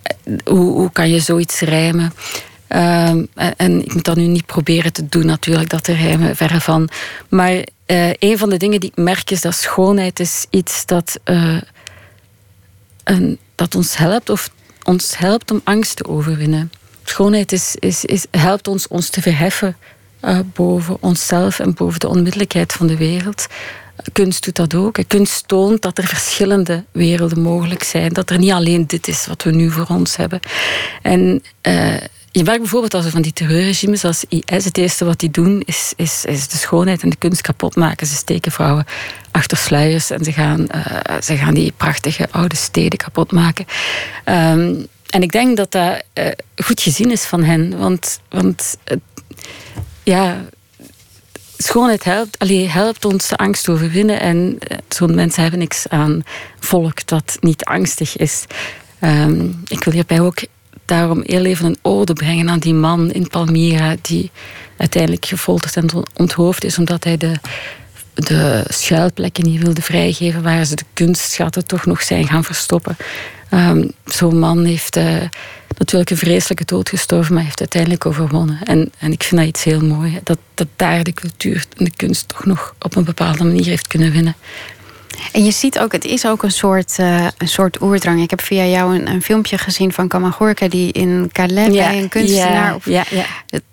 [0.02, 2.12] eh, hoe, kan je zoiets rijmen?
[2.66, 3.24] Ehm,
[3.56, 6.88] en ik moet dat nu niet proberen te doen, natuurlijk, dat te rijmen, verre van.
[7.28, 11.20] Maar uh, een van de dingen die ik merk is dat schoonheid is iets dat,
[13.04, 14.50] een, dat ons helpt, of
[14.82, 16.72] ons helpt om angst te overwinnen.
[17.04, 19.76] Schoonheid is, is, is, helpt ons ons te verheffen
[20.24, 23.46] uh, boven onszelf en boven de onmiddellijkheid van de wereld.
[24.12, 24.98] Kunst doet dat ook.
[25.06, 28.12] Kunst toont dat er verschillende werelden mogelijk zijn.
[28.12, 30.40] Dat er niet alleen dit is wat we nu voor ons hebben.
[31.02, 31.42] En
[32.32, 35.62] je merkt bijvoorbeeld als er van die terreurregimes als IS, het eerste wat die doen
[35.64, 38.06] is, is, is de schoonheid en de kunst kapot maken.
[38.06, 38.86] Ze steken vrouwen
[39.30, 43.64] achter sluiers en ze gaan, uh, ze gaan die prachtige oude steden kapot maken.
[44.24, 48.96] Um, en ik denk dat dat uh, goed gezien is van hen, want, want uh,
[50.02, 50.44] ja,
[51.56, 54.20] schoonheid helpt, allee, helpt ons de angst overwinnen.
[54.20, 56.22] En zo'n mensen hebben niks aan
[56.60, 58.44] volk dat niet angstig is.
[59.00, 60.38] Um, ik wil hierbij ook
[60.90, 64.30] daarom heel even een ode brengen aan die man in Palmyra die
[64.76, 67.32] uiteindelijk gefolterd en onthoofd is omdat hij de,
[68.14, 72.96] de schuilplekken niet wilde vrijgeven waar ze de kunstschatten toch nog zijn gaan verstoppen.
[73.54, 75.04] Um, Zo'n man heeft uh,
[75.78, 78.58] natuurlijk een vreselijke dood gestorven, maar heeft uiteindelijk overwonnen.
[78.64, 81.92] En, en ik vind dat iets heel mooi, dat, dat daar de cultuur en de
[81.96, 84.34] kunst toch nog op een bepaalde manier heeft kunnen winnen.
[85.32, 88.22] En je ziet ook, het is ook een soort, uh, een soort oerdrang.
[88.22, 90.68] Ik heb via jou een, een filmpje gezien van Kamagorka...
[90.68, 92.76] die in Calais bij een kunstenaar...
[92.84, 93.24] Ja, ja, ja.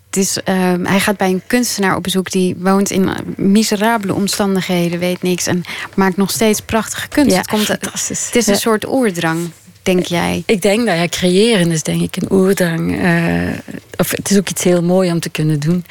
[0.10, 2.32] Het is, uh, hij gaat bij een kunstenaar op bezoek...
[2.32, 5.48] die woont in miserabele omstandigheden, weet niks...
[5.48, 5.64] en
[5.96, 7.32] maakt nog steeds prachtige kunst.
[7.32, 8.26] Ja, het, komt, fantastisch.
[8.26, 9.50] het is een soort oerdrang
[9.88, 10.44] denk jij?
[10.46, 13.04] Ik denk dat ja, creëren is denk ik een oerdrang.
[13.04, 13.50] Uh,
[13.98, 15.86] of het is ook iets heel moois om te kunnen doen.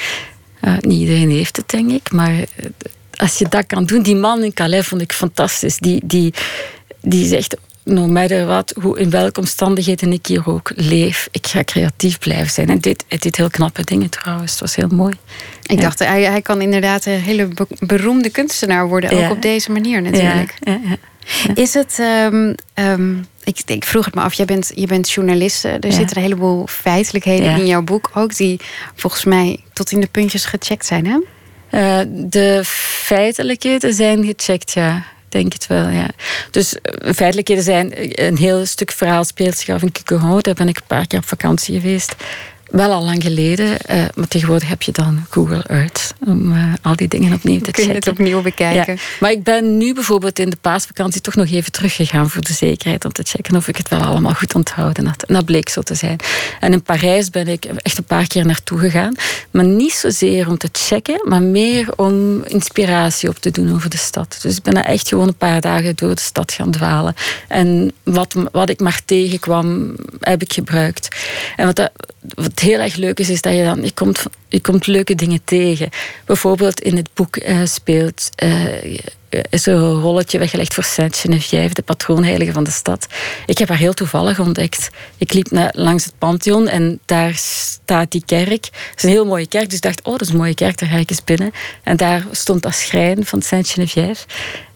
[0.65, 2.13] Uh, niet iedereen heeft het, denk ik.
[2.13, 2.45] Maar
[3.17, 4.03] als je dat kan doen.
[4.03, 5.79] Die man in Calais vond ik fantastisch.
[5.79, 6.35] Die, die,
[7.01, 11.65] die zegt, no matter what, hoe, in welke omstandigheden ik hier ook leef, ik ga
[11.65, 12.69] creatief blijven zijn.
[12.69, 14.51] En dit, het deed heel knappe dingen trouwens.
[14.51, 15.15] Het was heel mooi.
[15.63, 17.49] Ik dacht, hij, hij kan inderdaad een hele
[17.79, 19.25] beroemde kunstenaar worden.
[19.25, 20.59] Ook op deze manier natuurlijk.
[21.55, 21.99] Is het...
[21.99, 25.65] Um, um, ik, ik, vroeg het me af, jij bent, je bent journalist.
[25.65, 28.37] Er zitten een heleboel feitelijkheden in jouw boek ook...
[28.37, 28.61] die
[28.95, 31.19] volgens mij tot in de puntjes gecheckt zijn, hè?
[31.77, 35.05] Uh, de feitelijkheden zijn gecheckt, ja.
[35.29, 36.09] Denk het wel, ja.
[36.51, 37.93] Dus uh, feitelijkheden zijn...
[38.25, 40.45] Een heel stuk verhaal speelt zich af in Kukuhout.
[40.45, 42.15] Daar ben ik een paar keer op vakantie geweest
[42.71, 43.69] wel al lang geleden.
[43.91, 47.71] Uh, maar tegenwoordig heb je dan Google Earth om uh, al die dingen opnieuw te
[47.71, 48.01] Kun checken.
[48.01, 48.95] Kun je het opnieuw bekijken.
[48.95, 49.01] Ja.
[49.21, 53.05] Maar ik ben nu bijvoorbeeld in de paasvakantie toch nog even teruggegaan voor de zekerheid.
[53.05, 55.23] Om te checken of ik het wel allemaal goed onthouden had.
[55.23, 56.19] En dat bleek zo te zijn.
[56.61, 59.15] En in Parijs ben ik echt een paar keer naartoe gegaan.
[59.51, 63.97] Maar niet zozeer om te checken, maar meer om inspiratie op te doen over de
[63.97, 64.39] stad.
[64.43, 67.15] Dus ik ben daar echt gewoon een paar dagen door de stad gaan dwalen.
[67.49, 71.09] En wat, wat ik maar tegenkwam, heb ik gebruikt.
[71.57, 71.91] En wat, dat,
[72.35, 75.41] wat heel erg leuk is, is dat je dan, je komt, je komt leuke dingen
[75.45, 75.89] tegen.
[76.25, 78.99] Bijvoorbeeld in het boek uh, speelt, uh,
[79.51, 83.07] is een rolletje weggelegd voor Saint Geneviève, de patroonheilige van de stad.
[83.47, 84.91] Ik heb haar heel toevallig ontdekt.
[85.19, 88.65] Ik liep naar, langs het Pantheon en daar staat die kerk.
[88.65, 90.79] Het is een heel mooie kerk, dus ik dacht, oh, dat is een mooie kerk,
[90.79, 91.51] daar ga ik eens binnen.
[91.83, 94.25] En daar stond dat schrijn van Saint Geneviève.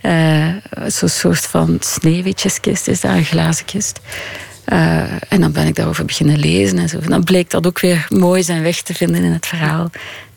[0.03, 0.55] Uh,
[0.87, 4.01] Zo'n soort van sneeuwwitjeskist is daar, een glazen kist.
[4.73, 6.99] Uh, en dan ben ik daarover beginnen lezen en zo.
[6.99, 9.91] En dan bleek dat ook weer mooi zijn weg te vinden in het verhaal.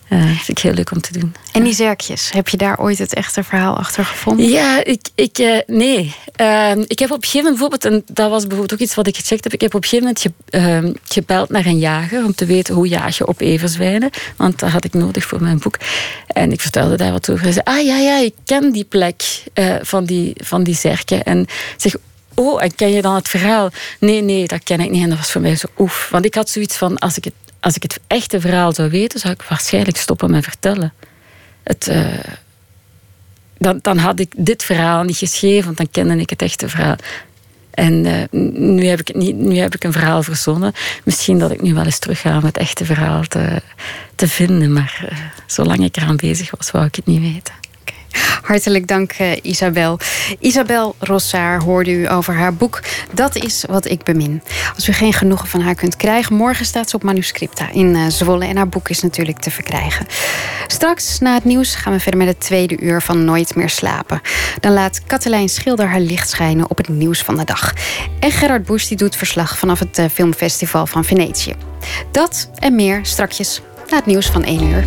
[0.09, 1.35] Uh, vind ik heel leuk om te doen.
[1.51, 4.49] En die zerkjes, heb je daar ooit het echte verhaal achter gevonden?
[4.49, 6.15] Ja, ik, ik, uh, nee.
[6.87, 9.15] ik heb op een gegeven moment bijvoorbeeld, en dat was bijvoorbeeld ook iets wat ik
[9.15, 12.45] gecheckt heb, ik heb op een gegeven moment ge, gebeld naar een jager om te
[12.45, 14.09] weten hoe jaag je op everzwijnen.
[14.35, 15.77] Want dat had ik nodig voor mijn boek.
[16.27, 17.43] En ik vertelde daar wat over.
[17.43, 19.23] Hij zei, ah ja, ja, ik ken die plek
[19.81, 21.23] van, die, van die zerken.
[21.23, 21.95] En zeg,
[22.35, 23.69] Oh, en ken je dan het verhaal?
[23.99, 25.03] Nee, nee, dat ken ik niet.
[25.03, 26.07] En dat was voor mij zo oef.
[26.11, 29.19] Want ik had zoiets van, als ik het, als ik het echte verhaal zou weten,
[29.19, 30.93] zou ik waarschijnlijk stoppen met vertellen.
[31.63, 32.05] Het, uh,
[33.57, 36.95] dan, dan had ik dit verhaal niet geschreven, want dan kende ik het echte verhaal.
[37.73, 40.73] En uh, nu, heb ik niet, nu heb ik een verhaal verzonnen.
[41.03, 43.61] Misschien dat ik nu wel eens terug ga om het echte verhaal te,
[44.15, 44.73] te vinden.
[44.73, 45.17] Maar uh,
[45.47, 47.53] zolang ik eraan bezig was, wou ik het niet weten.
[48.41, 49.99] Hartelijk dank, uh, Isabel.
[50.39, 52.79] Isabel Rossaar hoorde u over haar boek
[53.13, 54.41] Dat is wat ik bemin.
[54.75, 58.07] Als u geen genoegen van haar kunt krijgen, morgen staat ze op Manuscripta in uh,
[58.07, 58.45] Zwolle.
[58.45, 60.05] En haar boek is natuurlijk te verkrijgen.
[60.67, 64.21] Straks na het nieuws gaan we verder met het tweede uur van Nooit meer slapen.
[64.59, 67.73] Dan laat Katelijn Schilder haar licht schijnen op het nieuws van de dag.
[68.19, 71.55] En Gerard Boes die doet verslag vanaf het uh, filmfestival van Venetië.
[72.11, 74.83] Dat en meer strakjes na het nieuws van 1 uur.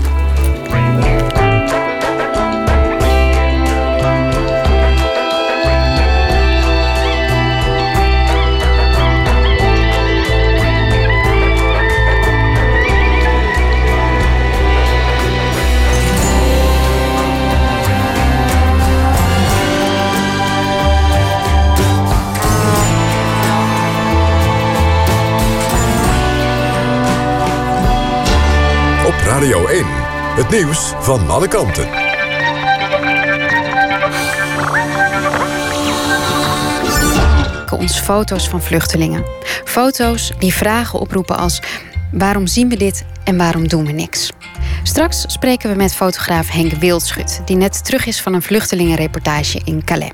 [29.47, 29.85] Radio 1.
[30.37, 31.89] Het nieuws van alle kanten.
[37.79, 39.25] Ons foto's van vluchtelingen.
[39.65, 41.61] Foto's die vragen oproepen als:
[42.13, 44.33] waarom zien we dit en waarom doen we niks?
[44.83, 49.85] Straks spreken we met fotograaf Henk Wildschut, die net terug is van een vluchtelingenreportage in
[49.85, 50.13] Calais.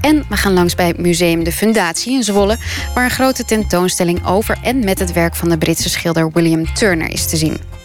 [0.00, 2.56] En we gaan langs bij Museum de Fundatie in Zwolle,
[2.94, 7.10] waar een grote tentoonstelling over en met het werk van de Britse schilder William Turner
[7.10, 7.75] is te zien.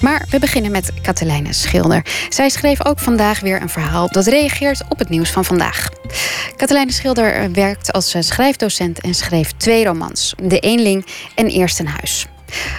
[0.00, 2.02] Maar we beginnen met Katelijne Schilder.
[2.28, 5.88] Zij schreef ook vandaag weer een verhaal dat reageert op het nieuws van vandaag.
[6.56, 12.26] Katelijne Schilder werkt als schrijfdocent en schreef twee romans: De Eenling en Eerst een Huis.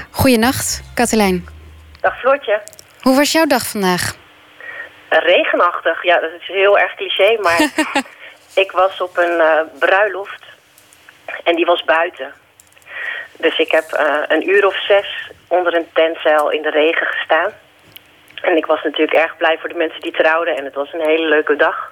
[0.09, 1.47] Goedenacht, Katelijn.
[2.01, 2.61] Dag Floortje.
[3.01, 4.15] Hoe was jouw dag vandaag?
[5.09, 7.69] Regenachtig, ja, dat is heel erg cliché, maar
[8.63, 10.43] ik was op een uh, bruiloft
[11.43, 12.33] en die was buiten.
[13.37, 17.51] Dus ik heb uh, een uur of zes onder een tentzeil in de regen gestaan.
[18.41, 21.07] En ik was natuurlijk erg blij voor de mensen die trouwden en het was een
[21.09, 21.91] hele leuke dag.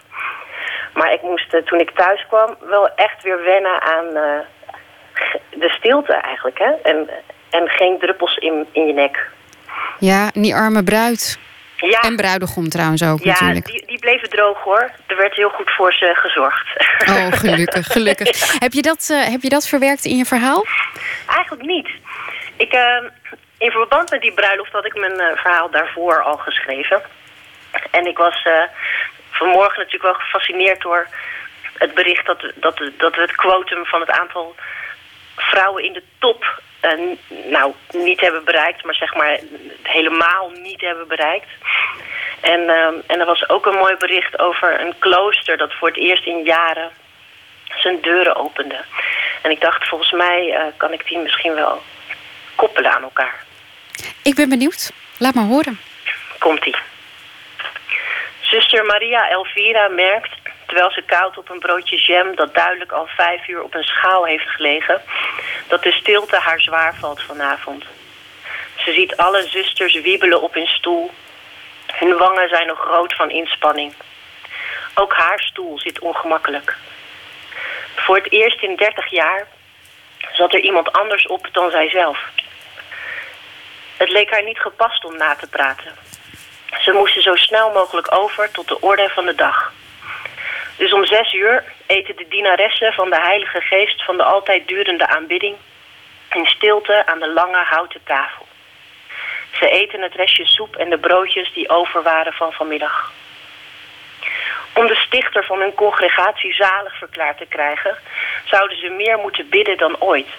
[0.93, 4.39] Maar ik moest uh, toen ik thuis kwam wel echt weer wennen aan uh,
[5.49, 6.57] de stilte eigenlijk.
[6.57, 6.71] Hè?
[6.83, 7.09] En,
[7.49, 9.29] en geen druppels in, in je nek.
[9.99, 11.39] Ja, en die arme bruid.
[11.75, 12.01] Ja.
[12.01, 13.65] En bruidegom trouwens ook ja, natuurlijk.
[13.65, 14.91] Die, die bleven droog hoor.
[15.07, 16.67] Er werd heel goed voor ze gezorgd.
[17.09, 18.51] Oh, gelukkig, gelukkig.
[18.65, 20.65] heb, je dat, uh, heb je dat verwerkt in je verhaal?
[21.27, 21.89] Eigenlijk niet.
[22.55, 23.09] Ik, uh,
[23.59, 27.01] in verband met die bruiloft had ik mijn uh, verhaal daarvoor al geschreven.
[27.91, 28.63] En ik was uh,
[29.29, 31.07] vanmorgen natuurlijk wel gefascineerd door
[31.77, 34.55] het bericht dat, dat, dat we het quotum van het aantal
[35.35, 37.17] vrouwen in de top uh,
[37.51, 39.39] nou, niet hebben bereikt, maar zeg maar
[39.83, 41.49] helemaal niet hebben bereikt.
[42.41, 45.97] En, uh, en er was ook een mooi bericht over een klooster dat voor het
[45.97, 46.91] eerst in jaren
[47.75, 48.79] zijn deuren opende.
[49.41, 51.81] En ik dacht, volgens mij kan ik die misschien wel
[52.55, 53.47] koppelen aan elkaar.
[54.23, 54.91] Ik ben benieuwd.
[55.17, 55.79] Laat maar horen.
[56.39, 56.75] Komt-ie.
[58.41, 60.29] Zuster Maria Elvira merkt,
[60.65, 62.35] terwijl ze koud op een broodje jam...
[62.35, 65.01] dat duidelijk al vijf uur op een schaal heeft gelegen...
[65.67, 67.83] dat de stilte haar zwaar valt vanavond.
[68.75, 71.11] Ze ziet alle zusters wiebelen op hun stoel.
[71.85, 73.93] Hun wangen zijn nog rood van inspanning.
[74.93, 76.77] Ook haar stoel zit ongemakkelijk.
[77.95, 79.47] Voor het eerst in dertig jaar
[80.31, 82.19] zat er iemand anders op dan zijzelf.
[83.99, 85.95] Het leek haar niet gepast om na te praten.
[86.81, 89.73] Ze moesten zo snel mogelijk over tot de orde van de dag.
[90.77, 95.07] Dus om zes uur eten de dienaressen van de Heilige Geest van de altijd durende
[95.07, 95.55] aanbidding
[96.33, 98.47] in stilte aan de lange houten tafel.
[99.51, 103.11] Ze eten het restje soep en de broodjes die over waren van vanmiddag.
[104.73, 107.97] Om de stichter van hun congregatie zalig verklaard te krijgen,
[108.45, 110.29] zouden ze meer moeten bidden dan ooit.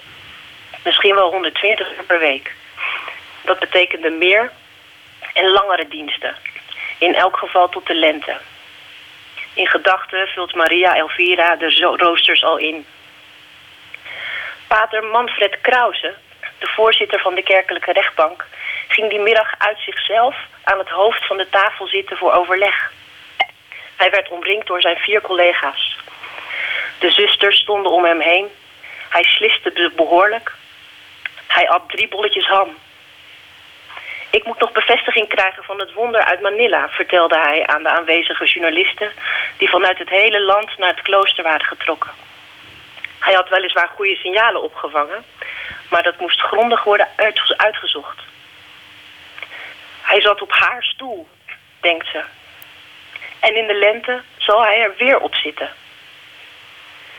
[0.83, 2.53] Misschien wel 120 uur per week.
[3.41, 4.51] Dat betekende meer
[5.33, 6.35] en langere diensten.
[6.97, 8.37] In elk geval tot de lente.
[9.53, 12.85] In gedachten vult Maria Elvira de roosters al in.
[14.67, 16.13] Pater Manfred Krause,
[16.59, 18.45] de voorzitter van de kerkelijke rechtbank,
[18.87, 22.91] ging die middag uit zichzelf aan het hoofd van de tafel zitten voor overleg.
[23.95, 25.97] Hij werd omringd door zijn vier collega's.
[26.99, 28.47] De zusters stonden om hem heen.
[29.09, 30.51] Hij sliste behoorlijk.
[31.47, 32.77] Hij at drie bolletjes ham.
[34.31, 38.45] Ik moet nog bevestiging krijgen van het wonder uit Manila, vertelde hij aan de aanwezige
[38.45, 39.11] journalisten
[39.57, 42.11] die vanuit het hele land naar het klooster waren getrokken.
[43.19, 45.25] Hij had weliswaar goede signalen opgevangen,
[45.89, 47.07] maar dat moest grondig worden
[47.57, 48.19] uitgezocht.
[50.01, 51.27] Hij zat op haar stoel,
[51.79, 52.23] denkt ze.
[53.39, 55.69] En in de lente zal hij er weer op zitten.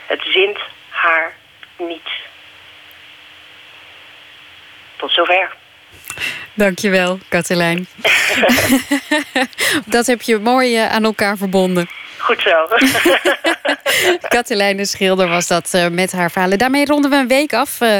[0.05, 1.33] Het zint haar
[1.77, 2.09] niet.
[4.95, 5.55] Tot zover.
[6.53, 7.87] Dankjewel, Katelijn.
[9.85, 11.89] dat heb je mooi eh, aan elkaar verbonden.
[12.17, 12.67] Goed zo.
[14.35, 16.57] Katelijn de Schilder was dat uh, met haar verhalen.
[16.57, 17.81] Daarmee ronden we een week af.
[17.81, 17.99] Uh,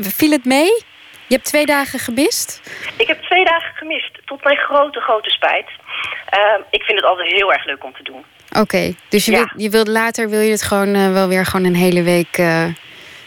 [0.00, 0.82] viel het mee?
[1.26, 2.60] Je hebt twee dagen gemist?
[2.96, 5.68] Ik heb twee dagen gemist, tot mijn grote, grote spijt.
[5.68, 8.24] Uh, ik vind het altijd heel erg leuk om te doen.
[8.60, 9.36] Oké, dus je, ja.
[9.36, 12.38] wilt, je wilt later wil je het gewoon wel weer gewoon een hele week...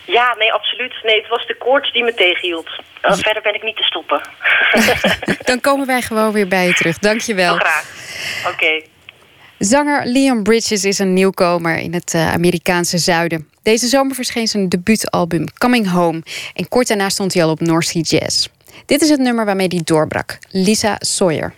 [0.08, 0.94] Ja, nee, absoluut.
[1.04, 2.70] Nee, het was de koorts die me tegenhield.
[3.06, 4.22] Uh, verder ben ik niet te stoppen.
[5.50, 7.00] Dan komen wij gewoon weer bij je terug.
[7.00, 7.56] Dank je wel.
[7.56, 7.86] graag.
[8.54, 8.82] Oké.
[9.58, 13.50] Zanger Leon Bridges is een nieuwkomer in het uh, Amerikaanse zuiden.
[13.64, 16.24] Deze zomer verscheen zijn debuutalbum Coming Home.
[16.54, 18.48] En kort daarna stond hij al op North Sea Jazz.
[18.86, 20.38] Dit is het nummer waarmee hij doorbrak.
[20.50, 20.96] Lisa.
[21.00, 21.54] Sawyer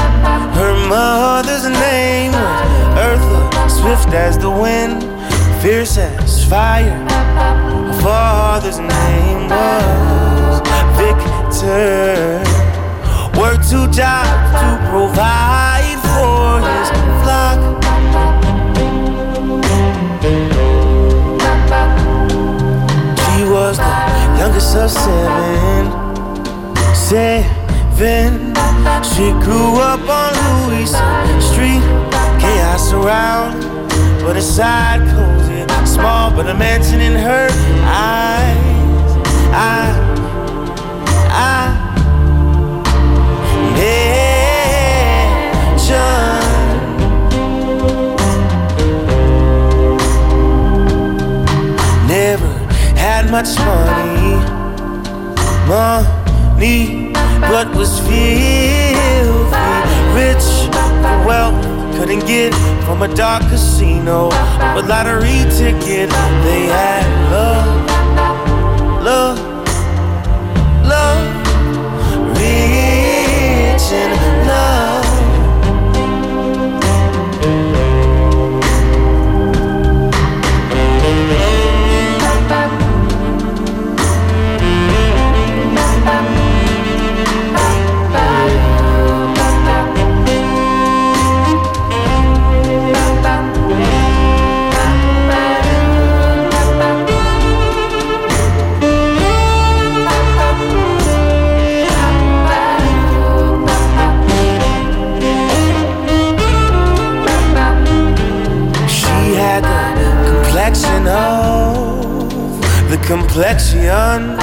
[0.54, 5.04] Her mother's name was Eartha Swift as the wind.
[5.62, 6.98] Fierce as fire.
[7.10, 10.62] Her father's name was
[10.98, 12.42] Victor.
[13.40, 15.73] Worked two jobs to provide
[34.44, 35.64] inside cozy.
[35.86, 37.48] Small, but a mansion in her
[37.86, 39.12] eyes.
[39.56, 40.04] I
[52.08, 52.48] Never
[52.96, 54.36] had much money,
[55.68, 57.14] money,
[57.50, 58.94] but was filthy
[60.14, 60.46] rich
[61.02, 61.66] for wealth.
[61.96, 62.54] Couldn't get
[62.86, 66.10] from a dark casino, a lottery ticket.
[66.44, 67.83] They had love,
[113.18, 114.40] complexion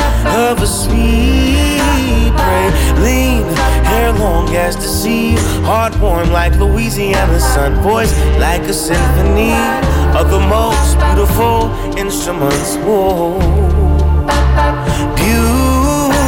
[0.46, 2.70] of a sweet prey.
[3.02, 3.42] Lean,
[3.90, 9.54] hair long as the sea, heart warm like Louisiana sun, voice like a symphony
[10.16, 11.58] of the most beautiful
[11.98, 12.76] instruments.
[12.86, 13.40] Whoa,
[15.16, 16.20] beautiful.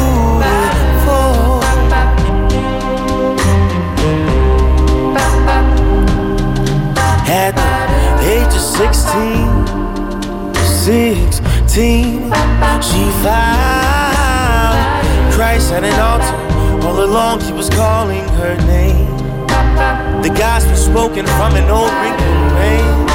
[7.25, 7.53] At
[8.19, 9.83] the age of 16,
[10.83, 12.21] 16 18,
[12.83, 14.77] she found
[15.33, 16.85] Christ at an altar.
[16.85, 19.07] All along, he was calling her name.
[20.21, 23.05] The gospel spoken from an old wrinkled rain.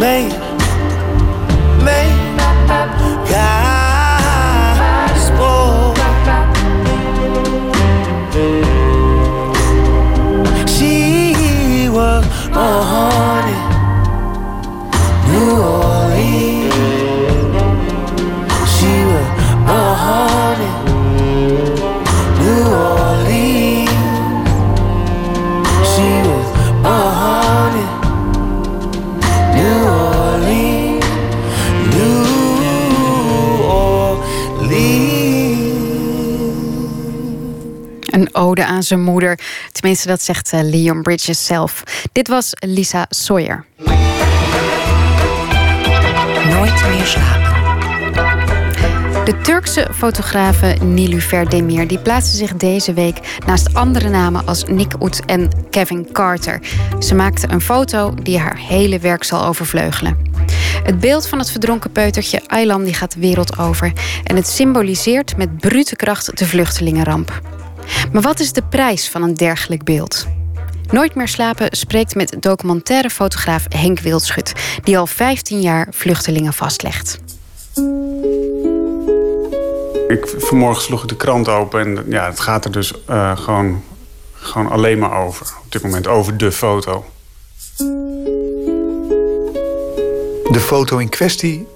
[0.00, 0.30] Man,
[1.84, 2.15] man,
[38.86, 39.38] zijn moeder.
[39.72, 41.82] Tenminste, dat zegt uh, Leon Bridges zelf.
[42.12, 43.64] Dit was Lisa Sawyer.
[46.48, 47.46] Nooit meer slapen.
[49.26, 55.02] De Turkse fotografe Nilufer Demir die plaatste zich deze week naast andere namen als Nick
[55.02, 56.60] Oet en Kevin Carter.
[56.98, 60.16] Ze maakte een foto die haar hele werk zal overvleugelen.
[60.82, 63.92] Het beeld van het verdronken peutertje Aylan die gaat de wereld over
[64.24, 67.55] en het symboliseert met brute kracht de vluchtelingenramp.
[68.12, 70.26] Maar wat is de prijs van een dergelijk beeld?
[70.90, 77.18] Nooit meer slapen spreekt met documentaire fotograaf Henk Wildschut, die al 15 jaar vluchtelingen vastlegt.
[80.08, 83.82] Ik, vanmorgen sloeg ik de krant open en ja, het gaat er dus uh, gewoon,
[84.32, 85.46] gewoon alleen maar over.
[85.64, 87.04] Op dit moment over de foto.
[90.50, 91.66] De foto in kwestie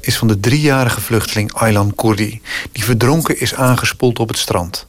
[0.00, 2.40] is van de driejarige vluchteling Aylan Kurdi...
[2.72, 4.86] die verdronken is aangespoeld op het strand.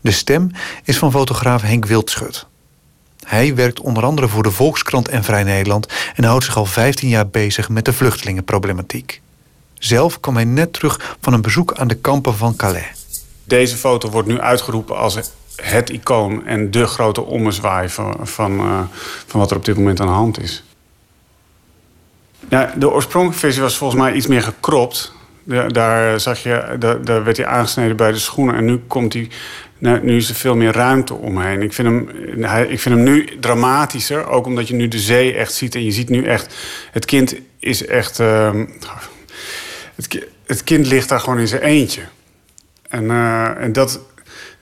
[0.00, 0.50] De stem
[0.84, 2.46] is van fotograaf Henk Wildschut.
[3.24, 5.86] Hij werkt onder andere voor de Volkskrant en Vrij Nederland...
[6.14, 9.20] en houdt zich al 15 jaar bezig met de vluchtelingenproblematiek.
[9.78, 12.86] Zelf kwam hij net terug van een bezoek aan de kampen van Calais.
[13.44, 18.80] Deze foto wordt nu uitgeroepen als het icoon en de grote ommezwaai van, van, uh,
[19.26, 20.64] van wat er op dit moment aan de hand is.
[22.48, 25.12] Ja, de oorspronkelijke versie was volgens mij iets meer gekropt.
[25.68, 28.54] daar, zag je, daar, daar, werd hij aangesneden bij de schoenen.
[28.54, 29.28] En nu, komt hij,
[29.80, 31.62] nu is er veel meer ruimte omheen.
[31.62, 32.08] Ik vind, hem,
[32.68, 34.26] ik vind hem nu dramatischer.
[34.26, 35.74] Ook omdat je nu de zee echt ziet.
[35.74, 36.54] En je ziet nu echt...
[36.90, 38.18] Het kind is echt...
[38.18, 38.50] Uh,
[39.94, 42.02] het, het, kind ligt daar gewoon in zijn eentje.
[42.88, 44.00] En, uh, en dat,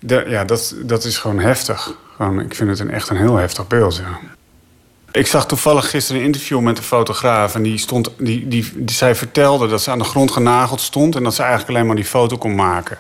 [0.07, 1.97] ja, dat, dat is gewoon heftig.
[2.17, 3.97] Gewoon, ik vind het een, echt een heel heftig beeld.
[3.97, 4.37] Ja.
[5.19, 7.55] Ik zag toevallig gisteren een interview met een fotograaf.
[7.55, 11.17] En die stond, die, die, die, zij vertelde dat ze aan de grond genageld stond.
[11.17, 12.99] En dat ze eigenlijk alleen maar die foto kon maken.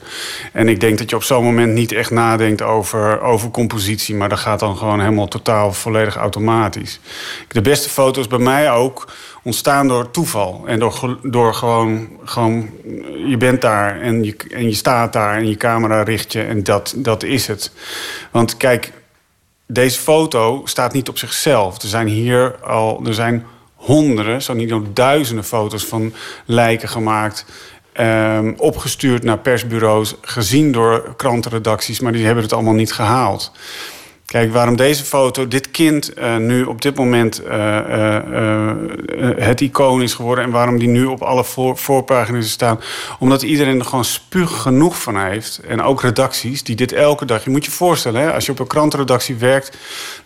[0.52, 4.14] En ik denk dat je op zo'n moment niet echt nadenkt over, over compositie.
[4.14, 7.00] Maar dat gaat dan gewoon helemaal totaal volledig automatisch.
[7.48, 9.12] De beste foto's bij mij ook
[9.42, 10.64] ontstaan door toeval.
[10.66, 12.70] En door, door gewoon, gewoon,
[13.26, 16.62] je bent daar en je, en je staat daar en je camera richt je en
[16.62, 17.72] dat, dat is het.
[18.30, 18.92] Want kijk,
[19.70, 21.82] deze foto staat niet op zichzelf.
[21.82, 26.12] Er zijn hier al, er zijn honderden, zo niet nog duizenden foto's van
[26.44, 27.44] lijken gemaakt.
[28.00, 33.52] Um, opgestuurd naar persbureaus, gezien door krantenredacties, maar die hebben het allemaal niet gehaald.
[34.28, 38.72] Kijk, waarom deze foto, dit kind uh, nu op dit moment uh, uh,
[39.36, 40.44] het icoon is geworden...
[40.44, 42.80] en waarom die nu op alle voor, voorpagina's staan.
[43.18, 45.60] Omdat iedereen er gewoon spuug genoeg van heeft.
[45.68, 47.44] En ook redacties die dit elke dag...
[47.44, 49.76] Je moet je voorstellen, hè, als je op een krantenredactie werkt...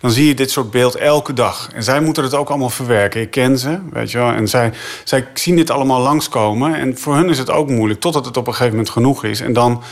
[0.00, 1.68] dan zie je dit soort beeld elke dag.
[1.74, 3.20] En zij moeten het ook allemaal verwerken.
[3.20, 4.32] Ik ken ze, weet je wel.
[4.32, 4.72] En zij,
[5.04, 6.74] zij zien dit allemaal langskomen.
[6.74, 9.40] En voor hun is het ook moeilijk, totdat het op een gegeven moment genoeg is.
[9.40, 9.82] En dan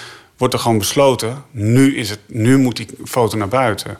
[0.40, 3.98] wordt er gewoon besloten, nu, is het, nu moet die foto naar buiten.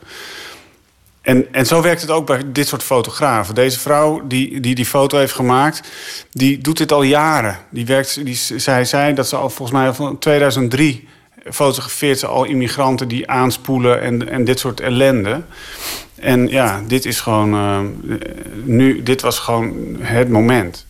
[1.21, 3.55] En, en zo werkt het ook bij dit soort fotografen.
[3.55, 5.89] Deze vrouw die, die die foto heeft gemaakt,
[6.33, 7.59] die doet dit al jaren.
[7.71, 11.09] Die werkt, die, zij zei dat ze al volgens mij van 2003
[11.51, 15.43] fotografeert ze al immigranten die aanspoelen en, en dit soort ellende.
[16.15, 17.81] En ja, dit is gewoon uh,
[18.65, 20.87] nu, dit was gewoon het moment.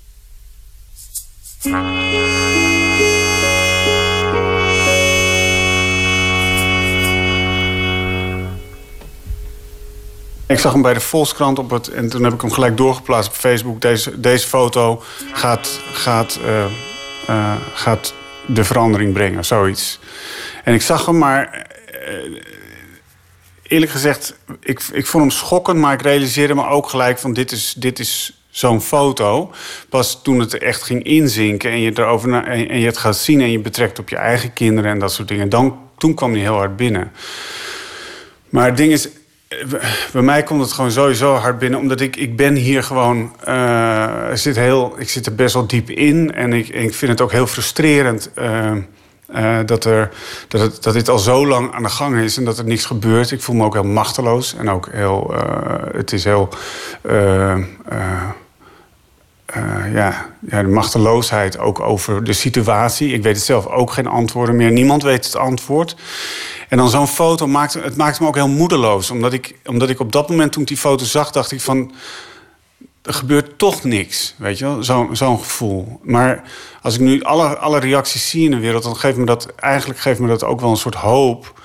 [10.51, 11.89] Ik zag hem bij de Volkskrant op het.
[11.89, 13.81] En toen heb ik hem gelijk doorgeplaatst op Facebook.
[13.81, 16.65] Deze, deze foto gaat, gaat, uh,
[17.29, 18.15] uh, gaat
[18.47, 19.99] de verandering brengen, zoiets.
[20.65, 21.67] En ik zag hem, maar.
[22.09, 22.41] Uh,
[23.63, 27.53] eerlijk gezegd, ik, ik vond hem schokkend, maar ik realiseerde me ook gelijk van: dit
[27.53, 29.53] is, dit is zo'n foto.
[29.89, 33.41] Pas toen het echt ging inzinken en je, erover en, en je het gaat zien
[33.41, 36.41] en je betrekt op je eigen kinderen en dat soort dingen, dan, toen kwam hij
[36.41, 37.13] heel hard binnen.
[38.49, 39.09] Maar het ding is,
[40.13, 41.81] bij mij komt het gewoon sowieso hard binnen.
[41.81, 43.33] Omdat ik, ik ben hier gewoon...
[43.49, 46.35] Uh, zit heel, ik zit er best wel diep in.
[46.35, 48.31] En ik, ik vind het ook heel frustrerend...
[48.39, 50.11] Uh, dat, er,
[50.49, 52.85] dat, het, dat dit al zo lang aan de gang is en dat er niks
[52.85, 53.31] gebeurt.
[53.31, 54.55] Ik voel me ook heel machteloos.
[54.55, 55.35] En ook heel...
[55.93, 56.49] het is heel...
[59.93, 63.13] ja, ja, de machteloosheid ook over de situatie.
[63.13, 64.71] Ik weet het zelf ook geen antwoorden meer.
[64.71, 65.97] Niemand weet het antwoord.
[66.69, 69.11] En dan zo'n foto maakt het maakt me ook heel moedeloos.
[69.11, 71.93] Omdat ik, omdat ik op dat moment toen ik die foto zag, dacht ik van.
[73.03, 74.85] Er gebeurt toch niks, weet je wel?
[74.85, 76.01] Zo'n zo'n gevoel.
[76.03, 76.43] Maar
[76.83, 80.01] als ik nu alle, alle reacties zie in de wereld, dan geeft me dat eigenlijk
[80.01, 81.61] geeft me dat ook wel een soort hoop.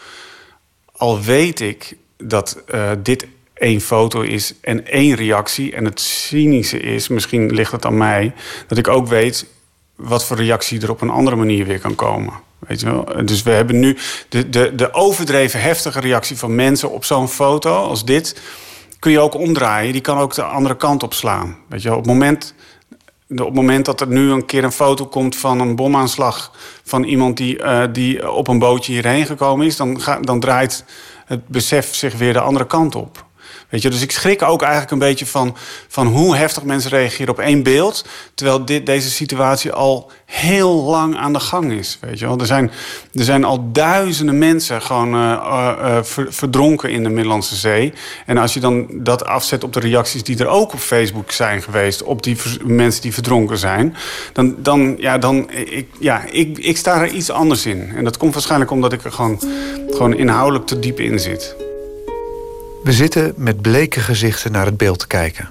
[0.92, 5.74] Al weet ik dat uh, dit één foto is en één reactie.
[5.74, 8.34] En het cynische is, misschien ligt het aan mij,
[8.68, 9.46] dat ik ook weet
[9.96, 12.34] wat voor reactie er op een andere manier weer kan komen.
[12.60, 13.26] Weet je wel?
[13.26, 13.98] Dus we hebben nu
[14.30, 18.42] de, de, de overdreven heftige reactie van mensen op zo'n foto als dit.
[19.00, 19.92] Kun je ook omdraaien.
[19.92, 21.58] Die kan ook de andere kant op slaan.
[21.70, 21.98] Weet je wel?
[21.98, 22.54] Op het moment
[23.30, 26.52] op het moment dat er nu een keer een foto komt van een bomaanslag
[26.84, 30.86] van iemand die, uh, die op een bootje hierheen gekomen is, dan, dan draait
[31.26, 33.26] het besef zich weer de andere kant op.
[33.70, 35.56] Dus ik schrik ook eigenlijk een beetje van,
[35.88, 38.06] van hoe heftig mensen reageren op één beeld.
[38.34, 41.98] Terwijl dit, deze situatie al heel lang aan de gang is.
[42.02, 42.40] Weet je wel.
[42.40, 42.72] Er, zijn,
[43.14, 45.98] er zijn al duizenden mensen gewoon uh,
[46.30, 47.94] verdronken in de Middellandse Zee.
[48.26, 51.62] En als je dan dat afzet op de reacties die er ook op Facebook zijn
[51.62, 52.04] geweest...
[52.04, 53.96] op die mensen die verdronken zijn...
[54.34, 57.92] dan, dan, ja, dan ik, ja, ik, ik sta er iets anders in.
[57.96, 59.40] En dat komt waarschijnlijk omdat ik er gewoon,
[59.90, 61.65] gewoon inhoudelijk te diep in zit.
[62.86, 65.50] We zitten met bleke gezichten naar het beeld te kijken.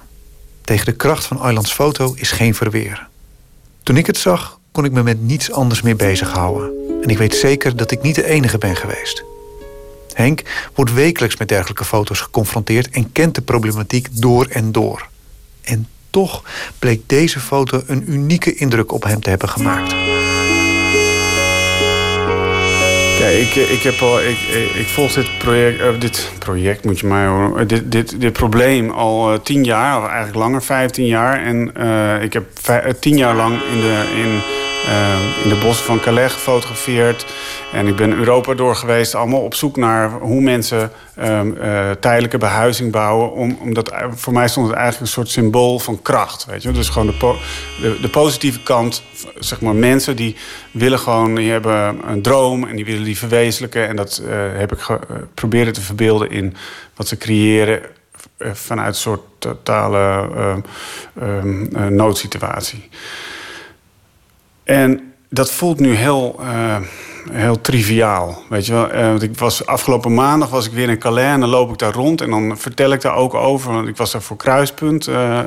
[0.61, 3.07] Tegen de kracht van Aylands foto is geen verweer.
[3.83, 6.71] Toen ik het zag, kon ik me met niets anders meer bezighouden.
[7.01, 9.23] En ik weet zeker dat ik niet de enige ben geweest.
[10.13, 10.41] Henk
[10.75, 15.07] wordt wekelijks met dergelijke foto's geconfronteerd en kent de problematiek door en door.
[15.61, 16.43] En toch
[16.79, 19.95] bleek deze foto een unieke indruk op hem te hebben gemaakt.
[23.25, 24.37] Ja, ik, ik, heb al, ik,
[24.75, 28.33] ik volg dit project, uh, dit project moet je mij horen, uh, dit, dit, dit
[28.33, 31.43] probleem al uh, tien jaar, of eigenlijk langer, vijftien jaar.
[31.43, 31.67] En
[32.21, 32.45] ik heb
[32.99, 34.41] tien jaar lang in de, in,
[35.43, 37.25] in de bossen van Calais gefotografeerd.
[37.73, 42.37] En ik ben Europa door geweest, allemaal op zoek naar hoe mensen um, uh, tijdelijke
[42.37, 43.31] behuizing bouwen.
[43.31, 46.45] Om, omdat voor mij stond het eigenlijk een soort symbool van kracht.
[46.45, 46.71] Weet je?
[46.71, 47.13] Dus gewoon
[47.81, 49.03] de, de, positieve kant,
[49.39, 50.35] zeg maar, mensen die
[50.71, 53.87] willen gewoon, die hebben een droom en die willen die verwezenlijken.
[53.87, 54.21] En dat
[54.53, 56.55] heb ik geprobeerd te verbeelden in
[56.95, 57.81] wat ze creëren
[58.39, 60.63] vanuit een soort totale um,
[61.75, 62.89] um, noodsituatie.
[64.65, 66.39] En dat voelt nu heel
[67.31, 68.43] heel triviaal.
[68.49, 68.93] Weet je wel?
[68.93, 71.77] Uh, want ik was, afgelopen maandag was ik weer in Calais en dan loop ik
[71.77, 73.73] daar rond en dan vertel ik daar ook over.
[73.73, 75.07] Want ik was daar voor Kruispunt.
[75.07, 75.39] Uh,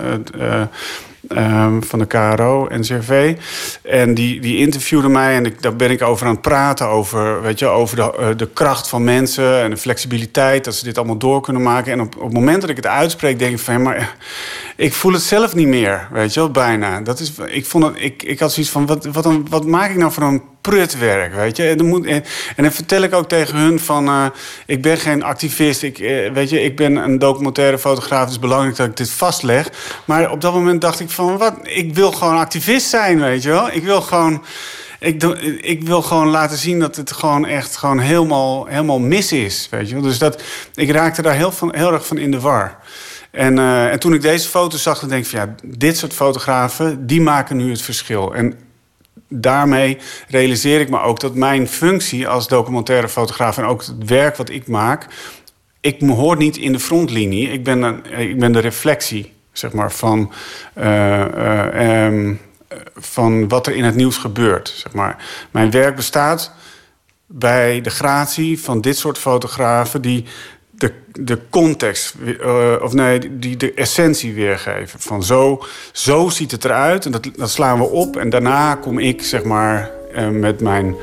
[1.28, 3.36] Um, van de KRO, NCRV.
[3.82, 6.86] En die, die interviewde mij en ik, daar ben ik over aan het praten.
[6.86, 10.64] Over, weet je, over de, uh, de kracht van mensen en de flexibiliteit.
[10.64, 11.92] Dat ze dit allemaal door kunnen maken.
[11.92, 13.82] En op, op het moment dat ik het uitspreek, denk ik van...
[13.82, 14.16] maar
[14.76, 17.00] ik voel het zelf niet meer, weet je wel, bijna.
[17.00, 19.96] Dat is, ik, vond ik, ik had zoiets van, wat, wat, een, wat maak ik
[19.96, 21.68] nou voor een prutwerk, weet je.
[21.68, 22.24] En dan, moet, en,
[22.56, 24.08] dan vertel ik ook tegen hun van...
[24.08, 24.26] Uh,
[24.66, 28.20] ik ben geen activist, ik, uh, weet je, ik ben een documentaire fotograaf...
[28.20, 29.70] het is belangrijk dat ik dit vastleg.
[30.04, 33.48] Maar op dat moment dacht ik van, wat, ik wil gewoon activist zijn, weet je
[33.48, 33.70] wel.
[33.72, 34.44] Ik wil gewoon...
[35.00, 35.22] Ik,
[35.60, 39.68] ik, wil gewoon laten zien dat het gewoon echt gewoon helemaal, helemaal mis is.
[39.70, 40.02] Weet je wel?
[40.02, 40.42] Dus dat,
[40.74, 42.78] ik raakte daar heel, van, heel erg van in de war.
[43.30, 46.12] En, uh, en toen ik deze foto zag, dan denk ik van ja, dit soort
[46.12, 48.34] fotografen, die maken nu het verschil.
[48.34, 48.54] En
[49.28, 49.98] daarmee
[50.28, 54.50] realiseer ik me ook dat mijn functie als documentaire fotograaf en ook het werk wat
[54.50, 55.06] ik maak,
[55.80, 57.50] ik hoor niet in de frontlinie.
[57.50, 60.32] Ik ben, een, ik ben de reflectie, zeg maar, van,
[60.78, 62.40] uh, uh, um,
[62.94, 64.68] van wat er in het nieuws gebeurt.
[64.76, 65.24] Zeg maar.
[65.50, 66.52] Mijn werk bestaat
[67.26, 70.24] bij de gratie van dit soort fotografen die
[70.78, 75.00] de, de context, uh, of nee, die de essentie weergeven.
[75.00, 78.16] Van zo, zo ziet het eruit en dat, dat slaan we op.
[78.16, 80.96] En daarna kom ik, zeg maar, uh, met mijn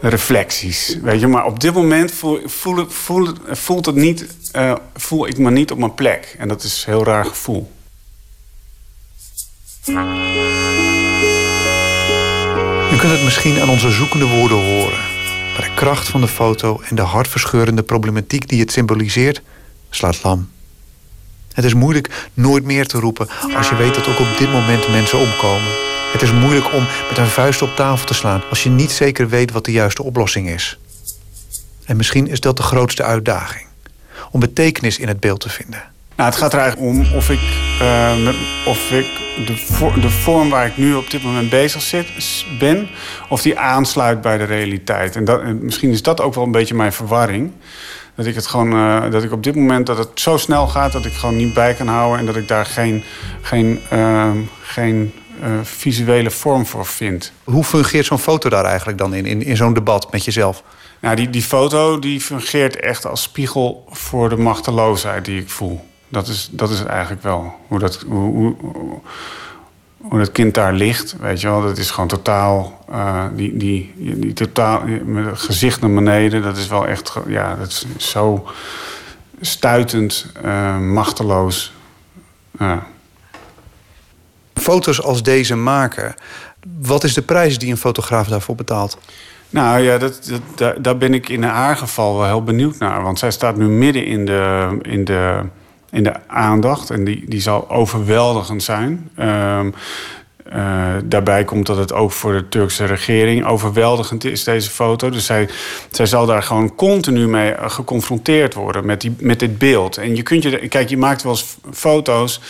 [0.00, 0.98] reflecties.
[1.02, 4.26] Weet je, maar op dit moment voel, voel, voel, voelt het niet,
[4.56, 6.34] uh, voel ik me niet op mijn plek.
[6.38, 7.70] En dat is een heel raar gevoel.
[12.92, 15.15] U kunt het misschien aan onze zoekende woorden horen.
[15.56, 19.42] Maar de kracht van de foto en de hartverscheurende problematiek die het symboliseert,
[19.90, 20.50] slaat lam.
[21.52, 24.88] Het is moeilijk nooit meer te roepen als je weet dat ook op dit moment
[24.88, 25.72] mensen omkomen.
[26.12, 29.28] Het is moeilijk om met een vuist op tafel te slaan als je niet zeker
[29.28, 30.78] weet wat de juiste oplossing is.
[31.84, 33.66] En misschien is dat de grootste uitdaging:
[34.30, 35.82] om betekenis in het beeld te vinden.
[36.16, 37.40] Nou, het gaat er eigenlijk om of ik,
[37.82, 38.34] uh, met,
[38.66, 39.06] of ik
[39.46, 42.06] de, de, vorm waar ik nu op dit moment bezig zit,
[42.58, 42.88] ben,
[43.28, 45.16] of die aansluit bij de realiteit.
[45.16, 47.52] En, dat, en misschien is dat ook wel een beetje mijn verwarring.
[48.14, 50.92] Dat ik het gewoon, uh, dat ik op dit moment dat het zo snel gaat
[50.92, 53.04] dat ik gewoon niet bij kan houden en dat ik daar geen,
[53.42, 54.30] geen, uh,
[54.62, 55.12] geen
[55.62, 57.32] visuele vorm voor vind.
[57.44, 60.62] Hoe fungeert zo'n foto daar eigenlijk dan in, in, in zo'n debat met jezelf?
[61.00, 65.84] Nou, die, die foto die fungeert echt als spiegel voor de machteloosheid die ik voel.
[66.08, 69.00] Dat is, dat is eigenlijk wel hoe dat, hoe, hoe,
[69.96, 71.16] hoe dat kind daar ligt.
[71.20, 72.84] Weet je wel, dat is gewoon totaal.
[72.90, 74.82] Uh, die, die, die totaal.
[75.04, 77.14] Met het gezicht naar beneden, dat is wel echt.
[77.26, 78.46] Ja, dat is zo
[79.40, 81.72] stuitend, uh, machteloos.
[82.60, 82.76] Uh.
[84.54, 86.14] Foto's als deze maken.
[86.80, 88.98] Wat is de prijs die een fotograaf daarvoor betaalt?
[89.50, 93.02] Nou ja, dat, dat, daar, daar ben ik in haar geval wel heel benieuwd naar.
[93.02, 94.78] Want zij staat nu midden in de.
[94.82, 95.42] In de
[95.96, 96.90] in de aandacht.
[96.90, 99.10] En die, die zal overweldigend zijn.
[99.20, 99.74] Um,
[100.52, 105.10] uh, daarbij komt dat het ook voor de Turkse regering overweldigend is, deze foto.
[105.10, 105.48] Dus zij,
[105.90, 109.96] zij zal daar gewoon continu mee geconfronteerd worden met, die, met dit beeld.
[109.96, 112.40] En je kunt je, kijk, je maakt wel eens foto's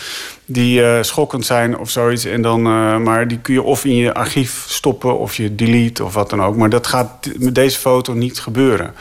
[0.49, 2.25] die uh, schokkend zijn of zoiets.
[2.25, 6.03] En dan, uh, maar die kun je of in je archief stoppen of je delete
[6.03, 6.55] of wat dan ook.
[6.55, 8.93] Maar dat gaat met deze foto niet gebeuren.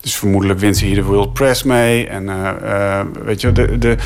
[0.00, 2.08] Dus vermoedelijk wint ze hier de World Press mee.
[2.08, 3.96] En uh, weet je, de, de,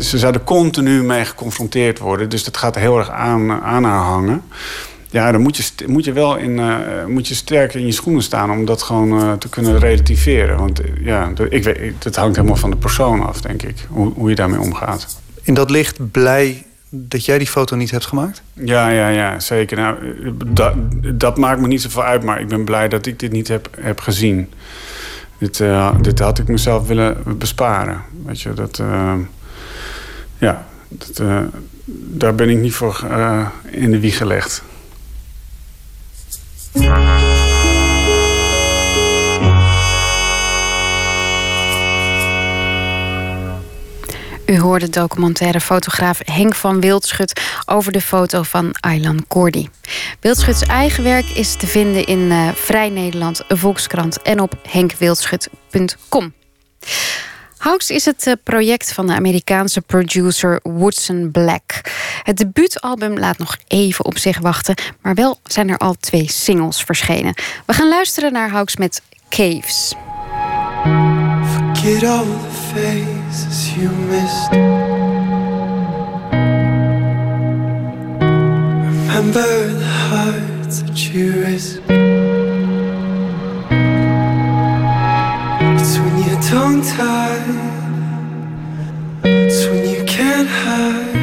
[0.00, 2.28] ze zouden continu mee geconfronteerd worden.
[2.28, 4.42] Dus dat gaat heel erg aan, aan haar hangen.
[5.10, 6.60] Ja, dan moet je, moet je wel in,
[7.06, 10.58] moet je sterk in je schoenen staan om dat gewoon te kunnen relativeren.
[10.58, 14.28] Want ja, ik weet, dat hangt helemaal van de persoon af, denk ik, hoe, hoe
[14.28, 15.21] je daarmee omgaat.
[15.42, 16.64] In dat licht blij
[16.94, 18.42] dat jij die foto niet hebt gemaakt?
[18.52, 19.76] Ja, ja, ja, zeker.
[19.76, 19.96] Nou,
[20.46, 20.74] dat,
[21.14, 23.68] dat maakt me niet zoveel uit, maar ik ben blij dat ik dit niet heb,
[23.80, 24.50] heb gezien.
[25.38, 28.02] Dit, uh, dit had ik mezelf willen besparen.
[28.24, 28.78] Weet je, dat.
[28.78, 29.14] Uh,
[30.38, 31.40] ja, dat, uh,
[31.94, 33.06] daar ben ik niet voor
[33.70, 34.62] in de wieg gelegd.
[44.46, 49.68] U hoorde documentaire fotograaf Henk van Wildschut over de foto van Aylan Kordi.
[50.20, 56.32] Wildschuts eigen werk is te vinden in uh, Vrij Nederland, Volkskrant en op henkwildschut.com.
[57.62, 61.80] House is het eh, project van de Amerikaanse producer Woodson Black.
[62.22, 66.82] Het debuutalbum laat nog even op zich wachten, maar wel zijn er al twee singles
[66.82, 67.34] verschenen.
[67.66, 69.94] We gaan luisteren naar House met Caves.
[71.82, 74.52] Forget all the faces you missed.
[78.86, 81.82] Remember the hearts that you risked.
[85.80, 87.50] It's when you're tongue tied,
[89.24, 91.16] it's when you can't hide.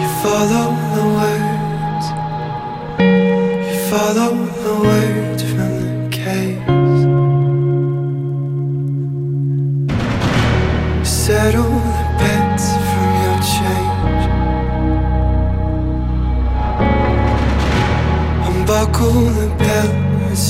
[0.00, 2.06] You follow the words,
[3.68, 4.45] you follow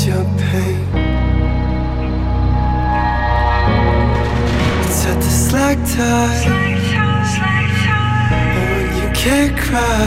[0.07, 0.79] Your pain.
[4.85, 5.79] It's at the slack.
[8.31, 10.07] And when you can't cry,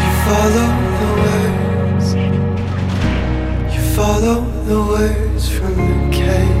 [0.00, 0.68] you follow
[1.00, 2.08] the words.
[3.74, 6.60] You follow the words from the cave.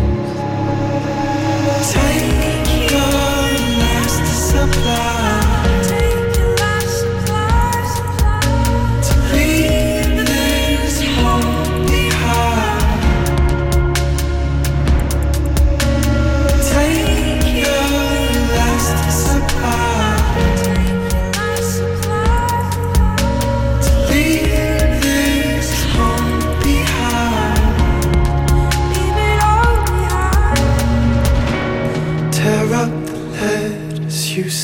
[1.92, 2.39] Take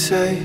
[0.07, 0.36] say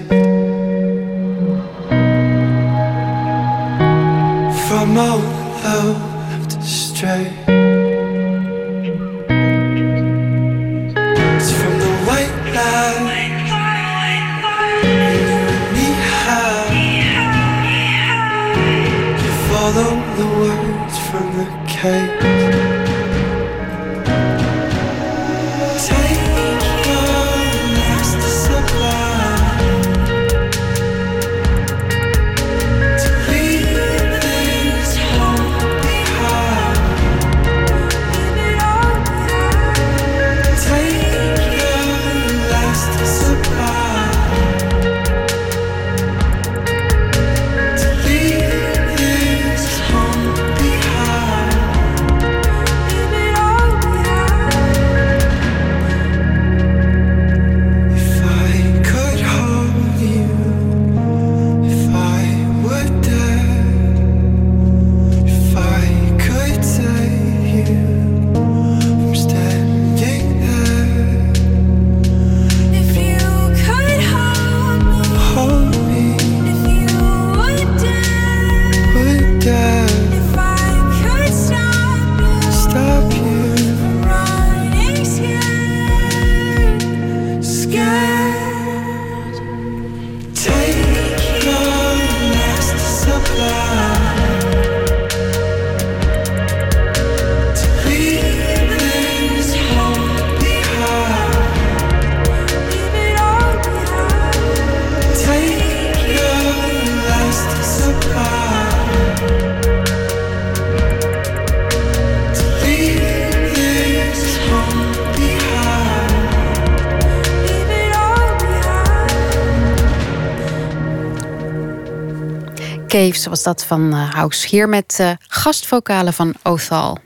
[122.91, 124.47] Caves was dat van uh, House.
[124.47, 126.97] Hier met uh, gastvokalen van Othal.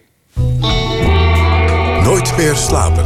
[2.04, 3.06] Nooit meer slapen.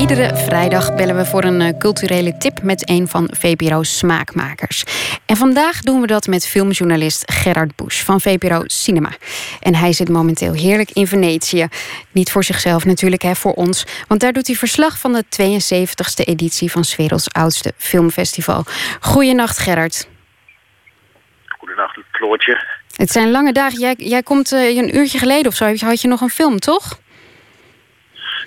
[0.00, 4.84] Iedere vrijdag bellen we voor een eh, culturele tip met een van VPRO's smaakmakers.
[5.24, 9.10] En vandaag doen we dat met filmjournalist Gerard Busch van VPRO Cinema.
[9.60, 11.68] En hij zit momenteel heerlijk in Venetië.
[12.12, 13.86] Niet voor zichzelf natuurlijk, hè, voor ons.
[14.08, 18.64] Want daar doet hij verslag van de 72e editie van 's werelds oudste filmfestival.
[19.00, 20.06] Goeienacht Gerard.
[22.12, 22.64] Floortje.
[22.96, 23.78] Het zijn lange dagen.
[23.78, 25.74] Jij, jij komt uh, een uurtje geleden of zo.
[25.76, 27.00] Had je nog een film, toch?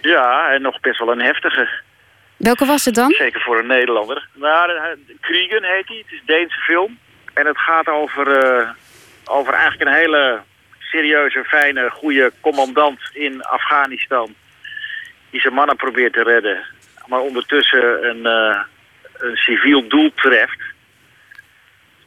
[0.02, 1.70] Ja, en nog best wel een heftige.
[2.38, 3.12] Welke was het dan?
[3.12, 4.28] Zeker voor een Nederlander.
[4.34, 4.72] Nou,
[5.22, 5.98] Kriegen heet hij.
[5.98, 6.98] Het is een Deense film.
[7.34, 8.70] En het gaat over, uh,
[9.26, 10.42] over eigenlijk een hele
[10.80, 14.36] serieuze, fijne, goede commandant in Afghanistan.
[15.30, 16.66] Die zijn mannen probeert te redden.
[17.06, 18.60] Maar ondertussen een, uh,
[19.18, 20.62] een civiel doel treft.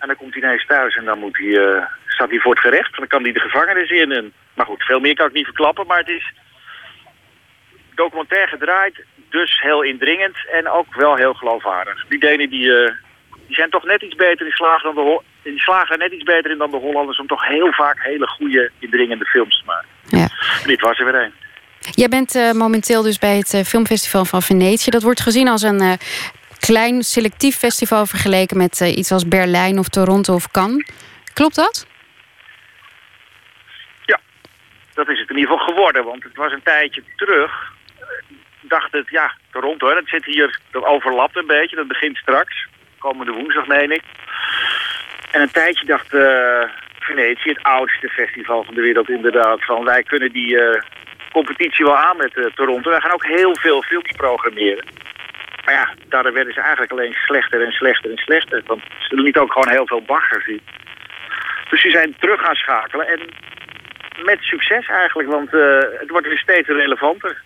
[0.03, 2.61] En dan komt hij ineens thuis en dan moet hij, uh, staat hij voor het
[2.61, 2.97] gerecht.
[2.97, 4.13] Dan kan hij de gevangenis in.
[4.13, 5.87] En, maar goed, veel meer kan ik niet verklappen.
[5.87, 6.33] Maar het is
[7.95, 12.05] documentair gedraaid, dus heel indringend en ook wel heel geloofwaardig.
[12.09, 12.91] Die Denen die, uh,
[13.47, 16.25] die zijn toch net iets beter, die slagen, dan de die slagen er net iets
[16.25, 17.19] beter in dan de Hollanders...
[17.19, 19.89] om toch heel vaak hele goede, indringende films te maken.
[20.09, 20.29] Ja.
[20.65, 21.33] dit was er weer een.
[21.91, 24.91] Jij bent uh, momenteel dus bij het uh, filmfestival van Venetië.
[24.91, 25.99] Dat wordt gezien als een
[26.67, 28.07] klein, selectief festival...
[28.07, 30.89] vergeleken met iets als Berlijn of Toronto of Cannes.
[31.35, 31.87] Klopt dat?
[34.05, 34.21] Ja,
[34.95, 36.05] dat is het in ieder geval geworden.
[36.05, 37.71] Want het was een tijdje terug
[38.61, 41.77] dacht het, ja, Toronto, dat zit hier, dat overlapt een beetje.
[41.77, 42.67] Dat begint straks,
[42.99, 44.03] komende woensdag meen ik.
[45.31, 46.63] En een tijdje dacht uh,
[46.99, 50.59] Venetië, het oudste festival van de wereld inderdaad, van wij kunnen die
[51.33, 52.91] competitie wel aan met Toronto.
[52.91, 54.87] Wij gaan ook heel veel films programmeren.
[55.65, 58.63] Maar ja, daar werden ze eigenlijk alleen slechter en slechter en slechter.
[58.67, 60.61] Want ze liet ook gewoon heel veel bagger zien.
[61.71, 63.21] Dus ze zijn terug gaan schakelen en
[64.25, 65.51] met succes eigenlijk, want
[66.01, 67.43] het wordt weer steeds relevanter.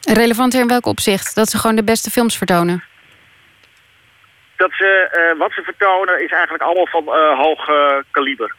[0.00, 1.34] Relevanter in welk opzicht?
[1.34, 2.84] Dat ze gewoon de beste films vertonen?
[4.56, 4.90] Dat ze,
[5.32, 7.70] uh, wat ze vertonen is eigenlijk allemaal van uh, hoog
[8.10, 8.54] kaliber.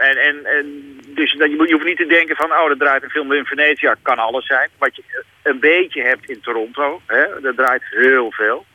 [0.00, 0.66] En, en, en
[1.06, 3.44] dus dat, je, je hoeft niet te denken van, oh, dat draait een film in
[3.44, 3.94] Venetië.
[4.02, 4.68] Kan alles zijn.
[4.78, 8.66] Wat je een beetje hebt in Toronto, hè, dat draait heel veel.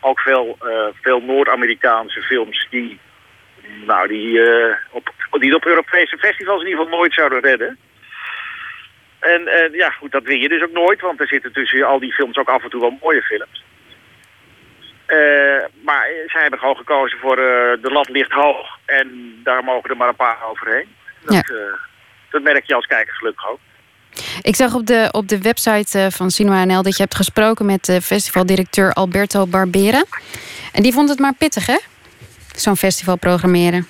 [0.00, 0.58] Ook veel,
[1.02, 2.98] veel Noord-Amerikaanse films die,
[3.86, 4.40] nou, die,
[4.90, 7.78] op, die op Europese festivals in ieder geval nooit zouden redden.
[9.20, 12.12] En ja, goed, dat win je dus ook nooit, want er zitten tussen al die
[12.12, 13.64] films ook af en toe wel mooie films.
[15.12, 17.44] Uh, maar zij hebben gewoon gekozen voor uh,
[17.82, 20.88] de lat ligt hoog en daar mogen er maar een paar overheen.
[21.20, 21.78] Dat, ja.
[22.30, 23.58] dat merk je als kijker gelukkig ook.
[24.42, 27.84] Ik zag op de, op de website van Cinema NL dat je hebt gesproken met
[27.84, 30.04] de festivaldirecteur Alberto Barbera.
[30.72, 31.78] En die vond het maar pittig, hè?
[32.56, 33.86] Zo'n festival programmeren.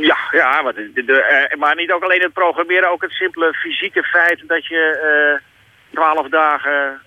[0.00, 4.02] Ja, ja maar, de, de, maar niet ook alleen het programmeren, ook het simpele fysieke
[4.02, 5.40] feit dat je
[5.92, 7.00] twaalf dagen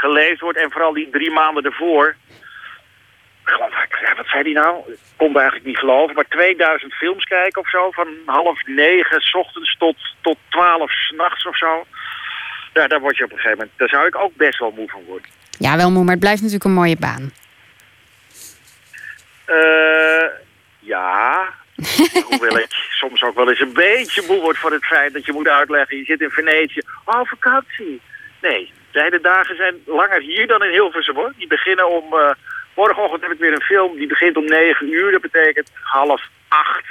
[0.00, 2.16] geleefd wordt en vooral die drie maanden ervoor.
[4.16, 4.92] Wat zei die nou?
[4.92, 9.34] Ik kon eigenlijk niet geloven, maar 2000 films kijken of zo, van half negen s
[9.34, 11.86] ochtends tot, tot twaalf s'nachts of zo.
[12.72, 14.88] Ja, daar word je op een gegeven moment, daar zou ik ook best wel moe
[14.88, 15.30] van worden.
[15.58, 17.32] Ja, wel moe, maar het blijft natuurlijk een mooie baan.
[19.46, 20.28] Uh,
[20.78, 21.48] ja,
[22.28, 25.32] Hoewel ik soms ook wel eens een beetje moe word van het feit dat je
[25.32, 25.96] moet uitleggen...
[25.96, 28.00] je zit in Venetië, oh vakantie.
[28.40, 31.32] Nee, de hele dagen zijn langer hier dan in Hilversum hoor.
[31.36, 32.14] Die beginnen om...
[32.14, 32.30] Uh,
[32.74, 35.12] morgenochtend heb ik weer een film, die begint om 9 uur.
[35.12, 36.84] Dat betekent half acht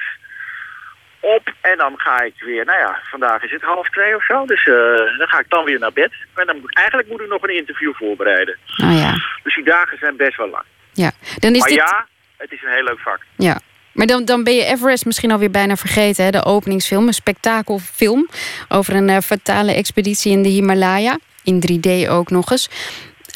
[1.20, 1.54] op.
[1.62, 4.46] En dan ga ik weer, nou ja, vandaag is het half twee of zo.
[4.46, 4.76] Dus uh,
[5.18, 6.14] dan ga ik dan weer naar bed.
[6.36, 8.58] En dan moet, eigenlijk moet ik nog een interview voorbereiden.
[8.84, 9.12] Oh ja.
[9.44, 10.64] Dus die dagen zijn best wel lang.
[10.94, 11.12] Ja.
[11.40, 11.78] Dan is maar dit...
[11.78, 13.20] ja, het is een heel leuk vak.
[13.36, 13.60] Ja,
[13.94, 16.26] maar dan, dan ben je Everest misschien alweer bijna vergeten.
[16.26, 16.32] Hè?
[16.32, 18.30] De openingsfilm, een spektakelfilm...
[18.70, 21.18] over een uh, fatale expeditie in de Himalaya.
[21.44, 22.70] In 3D ook nog eens.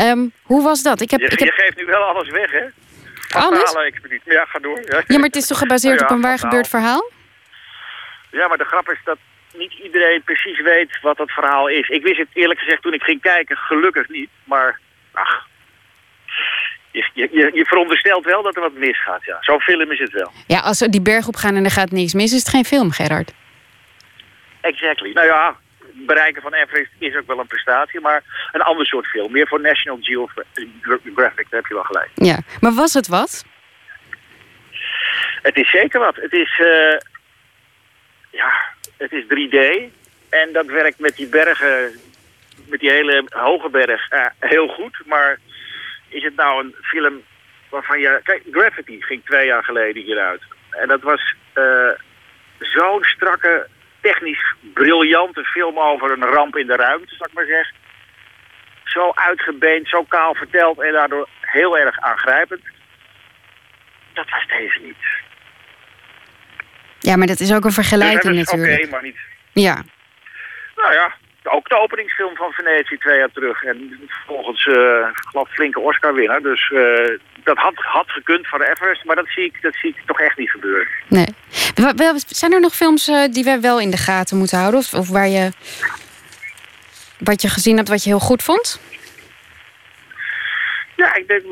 [0.01, 1.01] Um, hoe was dat?
[1.01, 1.47] Ik heb, je, ik heb...
[1.47, 2.65] je geeft nu wel alles weg, hè?
[3.39, 3.73] Alles?
[3.73, 4.31] expeditie.
[4.31, 4.81] Ja, ga door.
[4.85, 7.11] Ja, ja maar het is toch gebaseerd ja, op een waar gebeurd verhaal?
[8.31, 9.17] Ja, maar de grap is dat
[9.57, 11.89] niet iedereen precies weet wat dat verhaal is.
[11.89, 14.29] Ik wist het eerlijk gezegd toen ik ging kijken gelukkig niet.
[14.43, 14.79] Maar,
[15.11, 15.47] ach,
[16.91, 19.25] je, je, je veronderstelt wel dat er wat misgaat.
[19.25, 19.37] Ja.
[19.39, 20.31] Zo'n film is het wel.
[20.47, 22.65] Ja, als we die berg op gaan en er gaat niks mis, is het geen
[22.65, 23.33] film, Gerard.
[24.61, 25.11] Exactly.
[25.13, 25.55] Nou ja,
[26.05, 29.31] bereiken van Everest is ook wel een prestatie, maar een ander soort film.
[29.31, 32.09] Meer voor National Geographic, daar heb je wel gelijk.
[32.13, 33.45] Ja, maar was het wat?
[35.41, 36.15] Het is zeker wat.
[36.15, 36.97] Het is, uh,
[38.31, 38.51] ja,
[38.97, 39.91] het is 3D
[40.29, 41.99] en dat werkt met die bergen,
[42.65, 45.39] met die hele hoge berg, uh, heel goed, maar
[46.09, 47.23] is het nou een film
[47.69, 48.19] waarvan je...
[48.23, 50.41] Kijk, Gravity ging twee jaar geleden hieruit.
[50.69, 51.89] En dat was uh,
[52.59, 53.67] zo'n strakke,
[54.07, 57.75] technisch briljante film over een ramp in de ruimte, zal ik maar zeggen.
[58.83, 62.61] Zo uitgebeend, zo kaal verteld en daardoor heel erg aangrijpend.
[64.13, 65.03] Dat was deze niet.
[66.99, 68.81] Ja, maar dat is ook een vergelijking dus natuurlijk.
[68.81, 69.17] Oké, maar niet.
[69.53, 69.83] Ja.
[70.75, 71.15] Nou ja,
[71.47, 73.63] ook de openingsfilm van Venetië twee jaar terug.
[73.63, 74.75] En volgens uh,
[75.13, 76.41] geloof flinke Oscar-winnaar.
[76.41, 79.05] Dus uh, dat had, had gekund voor de Everest.
[79.05, 80.87] Maar dat zie, ik, dat zie ik toch echt niet gebeuren.
[81.07, 81.27] Nee.
[82.27, 84.79] Zijn er nog films uh, die we wel in de gaten moeten houden?
[84.79, 85.51] Of, of waar je...
[87.19, 88.81] Wat je gezien hebt wat je heel goed vond?
[90.95, 91.43] Ja, ik denk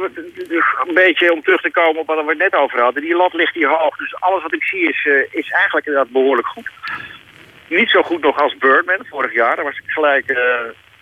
[0.88, 3.02] een beetje om terug te komen op wat we het net over hadden.
[3.02, 3.98] Die lat ligt hier hoog.
[3.98, 6.70] Dus alles wat ik zie is, is eigenlijk inderdaad behoorlijk goed.
[7.68, 9.56] Niet zo goed nog als Birdman vorig jaar.
[9.56, 10.30] Daar was ik gelijk...
[10.30, 10.38] Uh,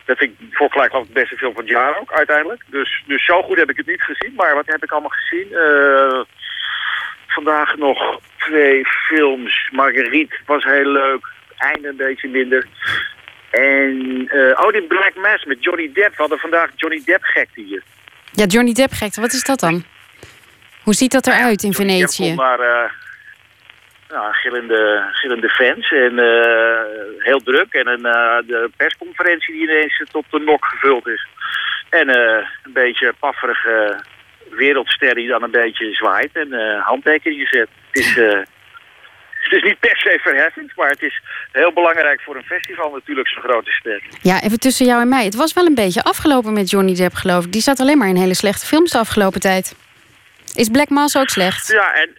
[0.06, 2.64] dat vind ik voor gelijk het beste film van het jaar ook uiteindelijk.
[2.68, 4.34] Dus, dus zo goed heb ik het niet gezien.
[4.36, 5.48] Maar wat heb ik allemaal gezien?
[5.52, 6.22] Uh,
[7.28, 9.70] vandaag nog twee films.
[9.72, 11.28] Marguerite was heel leuk.
[11.58, 12.66] Einde een beetje minder.
[13.50, 13.96] En,
[14.34, 16.10] uh, oh, die Black Mass met Johnny Depp.
[16.10, 17.84] We hadden vandaag Johnny Depp gekte hier.
[18.32, 19.22] Ja, Johnny Depp gekte.
[19.22, 19.84] Wat is dat dan?
[20.84, 22.24] Hoe ziet dat eruit in Johnny Venetië?
[22.24, 22.60] Depp maar,
[24.12, 26.80] nou, gillende, gillende fans en uh,
[27.18, 27.74] heel druk.
[27.74, 31.28] En een, uh, de persconferentie die ineens tot de nok gevuld is.
[31.90, 34.04] En een beetje pafferige
[34.50, 37.70] wereldster die dan een beetje zwaait en handtekeningen zet.
[37.92, 38.16] Het is...
[39.42, 43.28] Het is niet per se verheffend, maar het is heel belangrijk voor een festival natuurlijk
[43.28, 44.02] zo'n grote ster.
[44.22, 45.24] Ja, even tussen jou en mij.
[45.24, 47.52] Het was wel een beetje afgelopen met Johnny Depp, geloof ik.
[47.52, 49.76] Die zat alleen maar in hele slechte films de afgelopen tijd.
[50.54, 51.68] Is Black Mass ook slecht?
[51.68, 52.10] Ja, en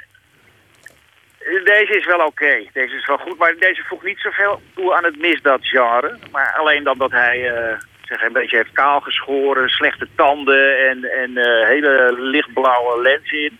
[1.64, 2.64] deze is wel oké.
[2.72, 6.18] Deze is wel goed, maar deze voegt niet zoveel toe aan het misdaadgenre.
[6.30, 11.04] Maar alleen dan dat hij uh, zeg, een beetje heeft kaal geschoren, slechte tanden en,
[11.04, 13.58] en uh, hele lichtblauwe lens in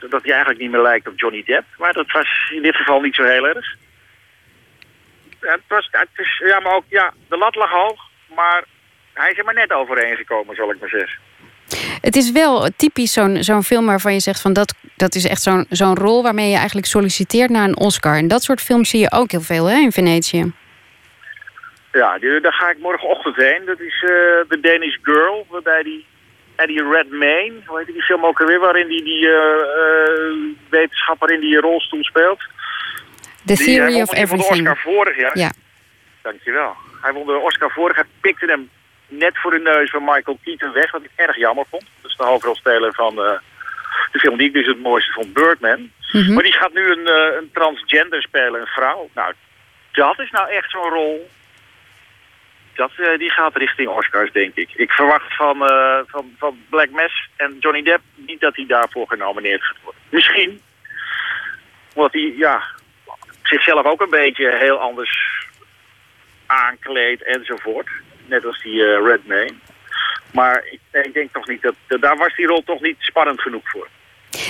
[0.00, 1.66] dat hij eigenlijk niet meer lijkt op Johnny Depp.
[1.78, 3.76] Maar dat was in dit geval niet zo heel erg.
[5.40, 5.90] Ja, het was,
[6.38, 8.00] ja, maar ook, ja, de lat lag hoog,
[8.34, 8.64] maar
[9.12, 11.18] hij is er maar net overheen gekomen, zal ik maar zeggen.
[12.00, 15.42] Het is wel typisch zo'n zo'n film waarvan je zegt van dat, dat is echt
[15.42, 18.16] zo'n zo'n rol waarmee je eigenlijk solliciteert naar een Oscar.
[18.16, 20.52] En dat soort films zie je ook heel veel hè, in Venetië.
[21.92, 23.62] Ja, die, daar ga ik morgenochtend heen.
[23.66, 24.10] Dat is uh,
[24.48, 26.06] The Danish Girl, waarbij die
[26.56, 29.36] Eddie Redmayne, hoe heet die film ook alweer, waarin die, die uh,
[30.68, 32.40] wetenschapper in die rolstoel speelt.
[33.44, 34.18] The Theory of Everything.
[34.18, 35.38] Hij won de Oscar vorig jaar.
[35.38, 35.52] Ja.
[36.22, 36.74] Dankjewel.
[37.00, 38.70] Hij won de Oscar vorig jaar, pikte hem
[39.08, 41.84] net voor de neus van Michael Keaton weg, wat ik erg jammer vond.
[42.00, 43.32] Dat is de hoofdrolspeler van uh,
[44.12, 45.80] de film die ik dus het mooiste vond, Birdman.
[45.80, 46.34] Mm -hmm.
[46.34, 49.08] Maar die gaat nu een, uh, een transgender spelen, een vrouw.
[49.14, 49.32] Nou,
[49.92, 51.30] dat is nou echt zo'n rol
[52.74, 54.70] dat, uh, die gaat richting Oscars, denk ik.
[54.74, 55.56] Ik verwacht van,
[56.06, 60.00] van, van Black Mass en Johnny Depp niet dat hij daarvoor genomineerd gaat worden.
[60.08, 60.60] Misschien,
[61.94, 62.62] omdat hij ja,
[63.42, 65.42] zichzelf ook een beetje heel anders
[66.46, 67.88] aankleedt enzovoort.
[68.26, 69.54] Net als die uh, Redmayne.
[70.32, 72.00] Maar ik, ik, denk toch niet dat.
[72.00, 73.88] Daar was die rol toch niet spannend genoeg voor.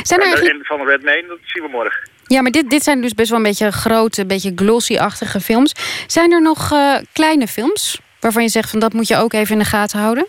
[0.02, 0.50] Zijn er.
[0.50, 2.08] En van Redmayne, dat zien we morgen.
[2.26, 5.72] Ja, maar dit, dit zijn dus best wel een beetje grote, een beetje glossy-achtige films.
[6.06, 9.52] Zijn er nog uh, kleine films waarvan je zegt van dat moet je ook even
[9.52, 10.26] in de gaten houden?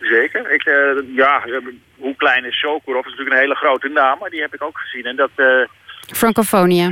[0.00, 0.52] Zeker.
[0.52, 1.42] Ik, uh, ja,
[1.96, 3.04] hoe klein is Sokurov?
[3.04, 5.04] Dat is natuurlijk een hele grote naam, maar die heb ik ook gezien.
[5.04, 5.66] En dat, uh.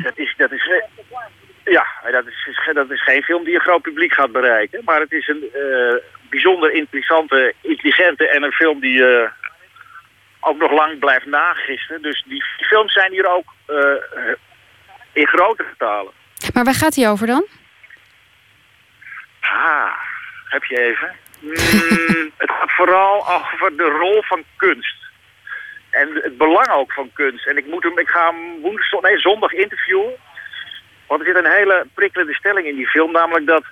[0.03, 0.71] Dat is, dat is,
[1.71, 4.83] ja, dat is, dat is geen film die een groot publiek gaat bereiken.
[4.85, 5.95] Maar het is een uh,
[6.31, 9.05] bijzonder interessante, intelligente en een film die
[10.41, 12.03] ook nog lang blijft nagisten.
[12.03, 13.55] Dus die films zijn hier ook
[15.13, 16.13] in grote getalen.
[16.55, 17.47] Maar waar gaat hij over dan?
[19.41, 19.93] Ah,
[20.49, 21.17] heb je even.
[21.41, 24.97] Mm, het gaat vooral over de rol van kunst.
[25.91, 27.47] En het belang ook van kunst.
[27.47, 30.15] En ik, moet hem, ik ga hem woensdag, nee, zondag interviewen.
[31.07, 33.13] Want er zit een hele prikkelende stelling in die film.
[33.13, 33.65] Namelijk dat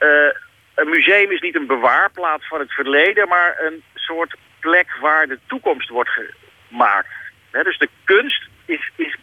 [0.00, 0.32] uh,
[0.74, 3.28] een museum is niet een bewaarplaats van het verleden...
[3.28, 6.10] maar een soort plek waar de toekomst wordt
[6.68, 7.08] gemaakt.
[7.50, 9.16] Dus de kunst is, is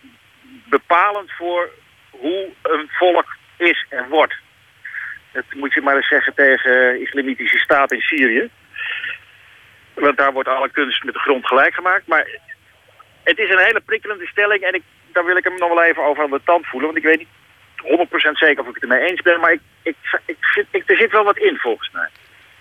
[0.69, 1.69] bepalend voor
[2.09, 4.35] hoe een volk is en wordt.
[5.31, 8.49] Dat moet je maar eens zeggen tegen islamitische staat in Syrië.
[9.93, 12.07] Want daar wordt alle kunst met de grond gelijk gemaakt.
[12.07, 12.27] Maar
[13.23, 14.63] het is een hele prikkelende stelling.
[14.63, 16.89] En ik, daar wil ik hem nog wel even over aan de tand voelen.
[16.91, 17.39] Want ik weet niet
[17.83, 19.39] 100% zeker of ik het ermee eens ben.
[19.39, 22.07] Maar ik, ik, ik, ik, er zit wel wat in volgens mij.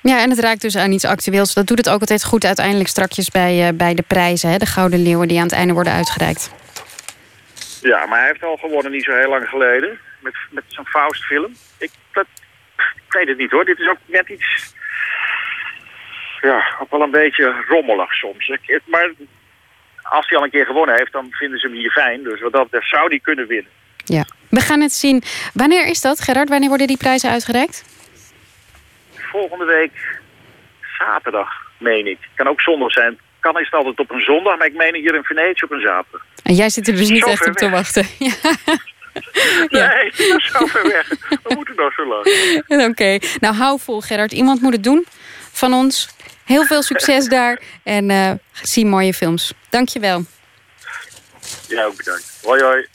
[0.03, 1.55] Ja, en het raakt dus aan iets actueels.
[1.55, 4.51] Dat doet het ook altijd goed uiteindelijk strakjes bij, uh, bij de prijzen.
[4.51, 4.57] Hè?
[4.57, 6.51] De Gouden Leeuwen die aan het einde worden uitgereikt.
[7.83, 9.99] Ja, maar hij heeft al gewonnen niet zo heel lang geleden.
[10.21, 11.53] Met, met zo'n Faust-film.
[11.79, 12.27] Ik, dat,
[12.77, 13.65] ik weet het niet hoor.
[13.65, 14.75] Dit is ook net iets...
[16.41, 18.49] ja, ook wel een beetje rommelig soms.
[18.49, 19.13] Ik, maar
[20.03, 22.23] als hij al een keer gewonnen heeft, dan vinden ze hem hier fijn.
[22.23, 23.71] Dus wat dat zou hij kunnen winnen.
[24.05, 25.23] Ja, we gaan het zien.
[25.55, 26.49] Wanneer is dat, Gerard?
[26.49, 27.85] Wanneer worden die prijzen uitgereikt?
[29.15, 30.21] Volgende week
[30.99, 31.49] zaterdag,
[31.79, 32.19] meen ik.
[32.35, 33.19] Kan ook zondag zijn.
[33.41, 35.81] Kan is het altijd op een zondag, maar ik meen hier in Venetië op een
[35.81, 36.27] zaterdag.
[36.43, 38.07] En jij zit er dus niet echt op te wachten.
[39.69, 39.89] Ja.
[39.89, 40.13] Nee,
[40.53, 41.09] zo ver weg.
[41.43, 42.25] We moeten nog zo lang.
[42.91, 44.33] Oké, nou hou vol Gerard.
[44.33, 45.07] Iemand moet het doen
[45.53, 46.09] van ons.
[46.45, 49.53] Heel veel succes daar en uh, zie mooie films.
[49.69, 50.25] Dankjewel.
[51.69, 52.41] Ja, ook bedankt.
[52.43, 52.87] Hoi hoi.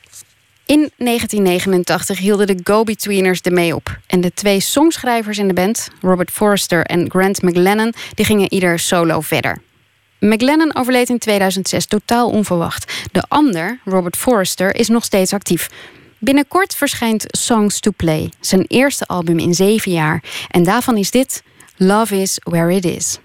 [0.65, 3.99] In 1989 hielden de Go-Betweeners ermee op.
[4.07, 8.79] En de twee songschrijvers in de band, Robert Forrester en Grant McLennan, die gingen ieder
[8.79, 9.61] solo verder.
[10.19, 12.93] McLennan overleed in 2006 totaal onverwacht.
[13.11, 15.69] De ander, Robert Forrester, is nog steeds actief.
[16.19, 20.23] Binnenkort verschijnt Songs to Play, zijn eerste album in zeven jaar.
[20.49, 21.43] En daarvan is dit
[21.77, 23.19] Love is Where It Is.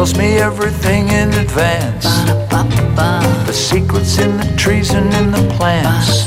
[0.00, 2.06] Tells me everything in advance.
[3.46, 6.26] The secrets in the trees and in the plants.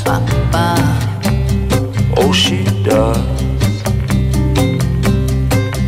[2.16, 3.18] Oh, she does.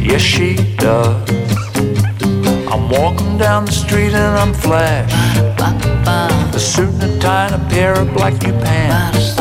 [0.03, 1.31] Yes, she does.
[2.73, 5.13] I'm walking down the street and I'm flash.
[6.57, 9.39] A suit and a tie and a pair of black new pants.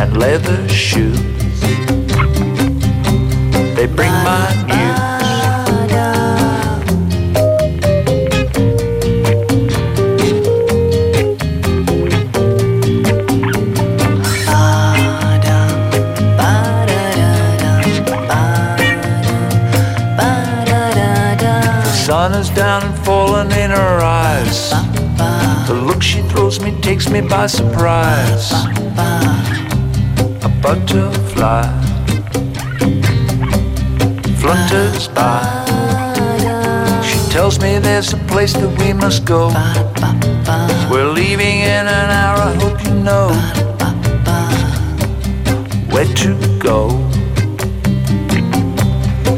[0.00, 1.20] And leather shoes.
[3.76, 4.95] They bring my news.
[22.38, 24.70] Is down and falling in her eyes.
[25.66, 28.52] The look she throws me takes me by surprise.
[30.44, 31.64] A butterfly
[34.40, 35.40] flutters by.
[37.08, 39.48] She tells me there's a place that we must go.
[40.90, 43.28] We're leaving in an hour, I hope you know
[45.90, 46.88] where to go.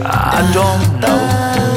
[0.05, 1.68] I don't know.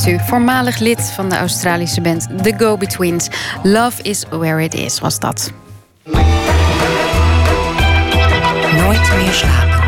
[0.00, 3.28] Voormalig lid van de Australische band The Go-Betweens.
[3.62, 5.52] Love is where it is, was dat.
[8.76, 9.80] Nooit meer slapen.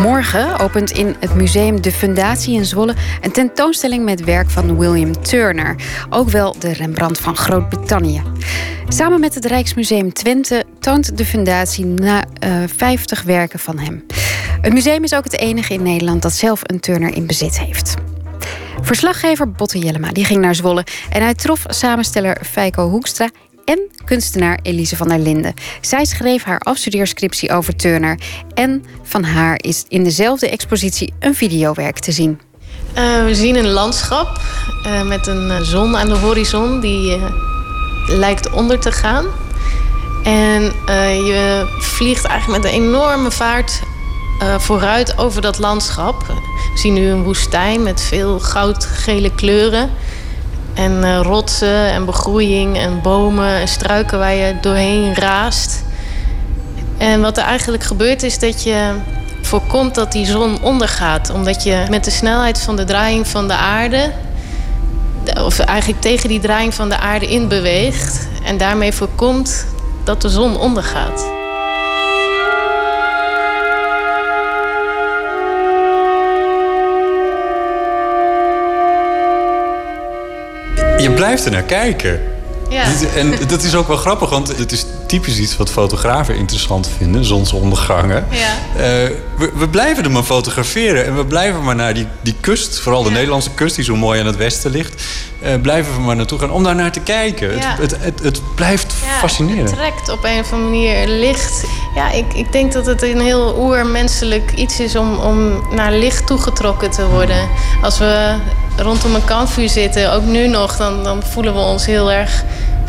[0.00, 5.22] Morgen opent in het museum De Fundatie in Zwolle een tentoonstelling met werk van William
[5.22, 5.76] Turner,
[6.10, 8.22] ook wel de Rembrandt van Groot-Brittannië.
[8.88, 14.06] Samen met het Rijksmuseum Twente toont de Fundatie na uh, eh, 50 werken van hem.
[14.60, 17.85] Het museum is ook het enige in Nederland dat zelf een Turner in bezit heeft.
[18.86, 23.30] Verslaggever Botte Jellema die ging naar Zwolle en hij trof samensteller Feiko Hoekstra
[23.64, 25.54] en kunstenaar Elise van der Linden.
[25.80, 28.18] Zij schreef haar afstudeerscriptie over Turner
[28.54, 32.40] en van haar is in dezelfde expositie een videowerk te zien.
[32.94, 34.40] we zien een landschap
[35.04, 37.18] met een zon aan de horizon die
[38.06, 39.26] lijkt onder te gaan.
[40.24, 40.62] En
[41.24, 43.80] je vliegt eigenlijk met een enorme vaart
[44.58, 46.26] vooruit over dat landschap.
[46.26, 49.90] We zien nu een woestijn met veel goudgele kleuren.
[50.74, 55.84] En uh, rotsen en begroeiing en bomen en struiken waar je doorheen raast.
[56.98, 58.94] En wat er eigenlijk gebeurt is dat je
[59.42, 61.30] voorkomt dat die zon ondergaat.
[61.30, 64.12] Omdat je met de snelheid van de draaiing van de aarde...
[65.40, 68.28] of eigenlijk tegen die draaiing van de aarde in beweegt...
[68.44, 69.66] en daarmee voorkomt
[70.04, 71.35] dat de zon ondergaat.
[81.16, 82.20] Blijft er naar kijken.
[82.68, 82.84] Ja.
[83.16, 87.24] En dat is ook wel grappig, want het is typisch iets wat fotografen interessant vinden,
[87.24, 88.26] zonsondergangen.
[88.30, 88.54] Ja.
[88.76, 88.82] Uh,
[89.38, 93.02] we, we, blijven er maar fotograferen en we blijven maar naar die, die kust, vooral
[93.02, 95.02] de Nederlandse kust die zo mooi aan het westen ligt,
[95.42, 97.50] uh, blijven we maar naartoe gaan om daar naar te kijken.
[97.50, 99.64] Het, het, het, het, blijft fascineren.
[99.64, 101.64] Het trekt op een of andere manier licht.
[101.96, 106.26] Ja, ik, ik denk dat het een heel oermenselijk iets is om, om naar licht
[106.26, 107.48] toegetrokken te worden.
[107.82, 108.34] Als we
[108.76, 112.44] rondom een kampvuur zitten, ook nu nog, dan, dan voelen we ons heel erg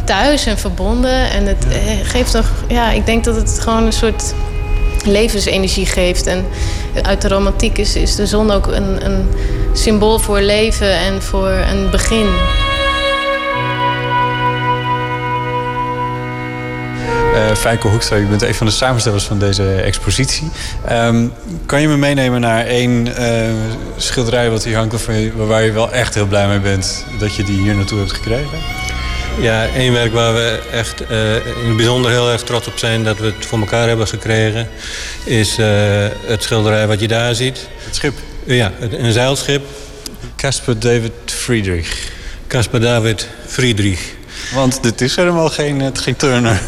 [0.06, 1.32] thuis en verbonden.
[1.32, 4.34] En het eh, geeft toch, ja, ik denk dat het gewoon een soort
[5.04, 6.28] levensenergie geeft.
[6.28, 6.46] En
[7.02, 9.30] uit de romantiek is, is de zon ook een, een
[9.74, 12.28] symbool voor leven en voor een begin.
[17.38, 20.50] Uh, Fijke Hoekstra, je bent een van de samenstellers van deze expositie.
[20.92, 21.34] Um,
[21.66, 23.50] kan je me meenemen naar één uh,
[23.98, 24.94] schilderij wat hier hangt...
[24.94, 28.12] Of waar je wel echt heel blij mee bent dat je die hier naartoe hebt
[28.12, 28.58] gekregen?
[29.40, 33.04] Ja, één werk waar we echt uh, in het bijzonder heel erg trots op zijn...
[33.04, 34.70] dat we het voor elkaar hebben gekregen...
[35.24, 35.58] is
[36.26, 37.68] het schilderij wat je daar ziet.
[37.86, 38.14] Het schip?
[38.44, 39.66] ja, een zeilschip.
[40.36, 42.12] Caspar David Friedrich.
[42.48, 44.16] Caspar David Friedrich.
[44.54, 46.62] Want dit is helemaal geen, geen Turner.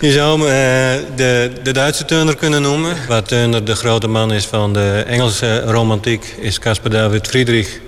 [0.00, 2.96] Je zou hem uh, de, de Duitse Turner kunnen noemen.
[3.08, 6.34] Waar Turner de grote man is van de Engelse romantiek...
[6.40, 7.78] is Caspar David Friedrich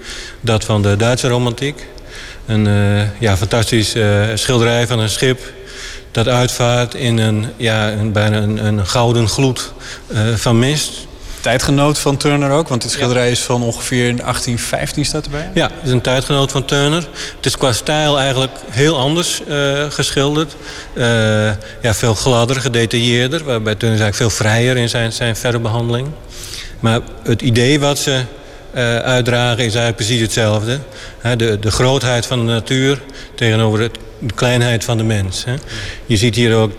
[0.41, 1.87] dat van de Duitse romantiek.
[2.47, 5.53] Een uh, ja, fantastisch uh, schilderij van een schip
[6.11, 9.73] dat uitvaart in een, ja, een, bijna een, een gouden gloed
[10.35, 11.07] van mist
[11.41, 12.69] tijdgenoot van Turner ook?
[12.69, 15.51] Want dit schilderij is van ongeveer 1815 staat erbij.
[15.55, 17.09] Ja, het is een tijdgenoot van Turner.
[17.37, 20.57] Het is qua stijl eigenlijk heel anders uh, geschilderd.
[20.95, 21.05] Uh,
[21.83, 23.45] ja, veel gladder, gedetailleerder.
[23.45, 26.09] Waarbij Turner eigenlijk veel vrijer in zijn, zijn verbehandeling.
[26.81, 28.11] Maar het idee wat ze
[28.75, 30.79] uh, uitdragen is eigenlijk precies hetzelfde.
[31.37, 33.03] de, de grootheid van de natuur
[33.35, 35.45] tegenover de kleinheid van de mens.
[36.07, 36.73] Je ziet hier ook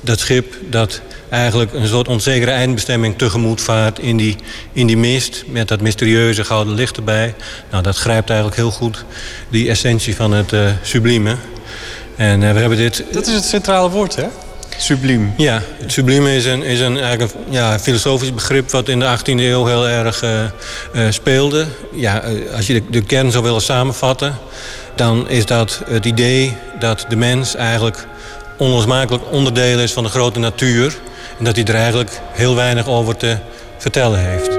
[0.00, 1.00] dat schip dat
[1.30, 4.36] eigenlijk een soort onzekere eindbestemming tegemoet vaart in die,
[4.72, 5.44] in die mist.
[5.46, 7.34] Met dat mysterieuze gouden licht erbij.
[7.70, 9.04] Nou, dat grijpt eigenlijk heel goed
[9.48, 11.36] die essentie van het uh, sublieme.
[12.16, 13.04] En uh, we hebben dit...
[13.12, 14.26] Dat is het centrale woord, hè?
[14.76, 15.34] Subliem.
[15.36, 18.70] Ja, het sublieme is een, is een, eigenlijk een ja, filosofisch begrip...
[18.70, 21.66] wat in de 18e eeuw heel erg uh, speelde.
[21.92, 22.22] Ja,
[22.56, 24.38] als je de, de kern zou willen samenvatten...
[24.94, 28.06] dan is dat het idee dat de mens eigenlijk
[28.56, 30.98] onlosmakelijk onderdeel is van de grote natuur...
[31.40, 33.38] En dat hij er eigenlijk heel weinig over te
[33.76, 34.58] vertellen heeft.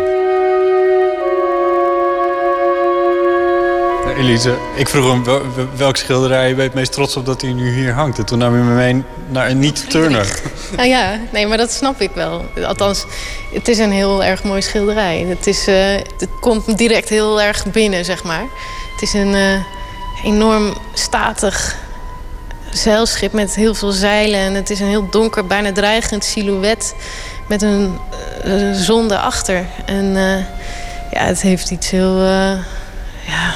[4.18, 5.24] Elise, ik vroeg hem
[5.76, 8.18] welk schilderij je bent het meest trots op dat hij nu hier hangt.
[8.18, 10.28] En toen nam hij me mee naar een niet-Turner.
[10.76, 12.46] Nou ja, nee, maar dat snap ik wel.
[12.66, 13.06] Althans,
[13.54, 15.26] het is een heel erg mooi schilderij.
[15.30, 18.46] Het, is, uh, het komt direct heel erg binnen, zeg maar.
[18.92, 19.64] Het is een uh,
[20.24, 21.76] enorm statig
[22.74, 24.40] zeilschip met heel veel zeilen.
[24.40, 26.94] En het is een heel donker, bijna dreigend silhouet
[27.48, 27.98] met een
[28.46, 29.66] uh, zon erachter.
[29.86, 30.38] En uh,
[31.12, 32.52] ja, het heeft iets heel uh,
[33.28, 33.54] ja,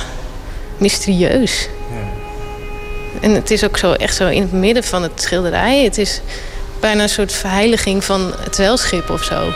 [0.77, 1.69] mysterieus.
[1.89, 2.07] Ja.
[3.22, 5.84] En het is ook zo echt zo in het midden van het schilderij.
[5.84, 6.22] Het is
[6.80, 9.52] bijna een soort verheiliging van het zeilschip of zo.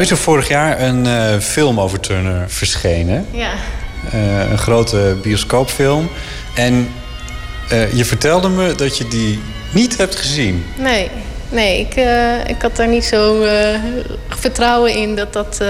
[0.00, 3.26] Nou is er vorig jaar een uh, film over Turner verschenen.
[3.30, 3.50] Ja.
[4.14, 6.08] Uh, een grote bioscoopfilm.
[6.54, 6.88] En
[7.72, 9.40] uh, je vertelde me dat je die
[9.72, 10.64] niet hebt gezien.
[10.78, 11.10] Nee,
[11.48, 11.94] nee ik,
[12.46, 13.44] ik had daar niet zo
[14.28, 15.60] vertrouwen in dat dat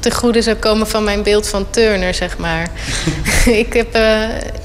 [0.00, 2.70] ten goede zou komen van mijn beeld van Turner, zeg maar.
[3.64, 3.94] ik heb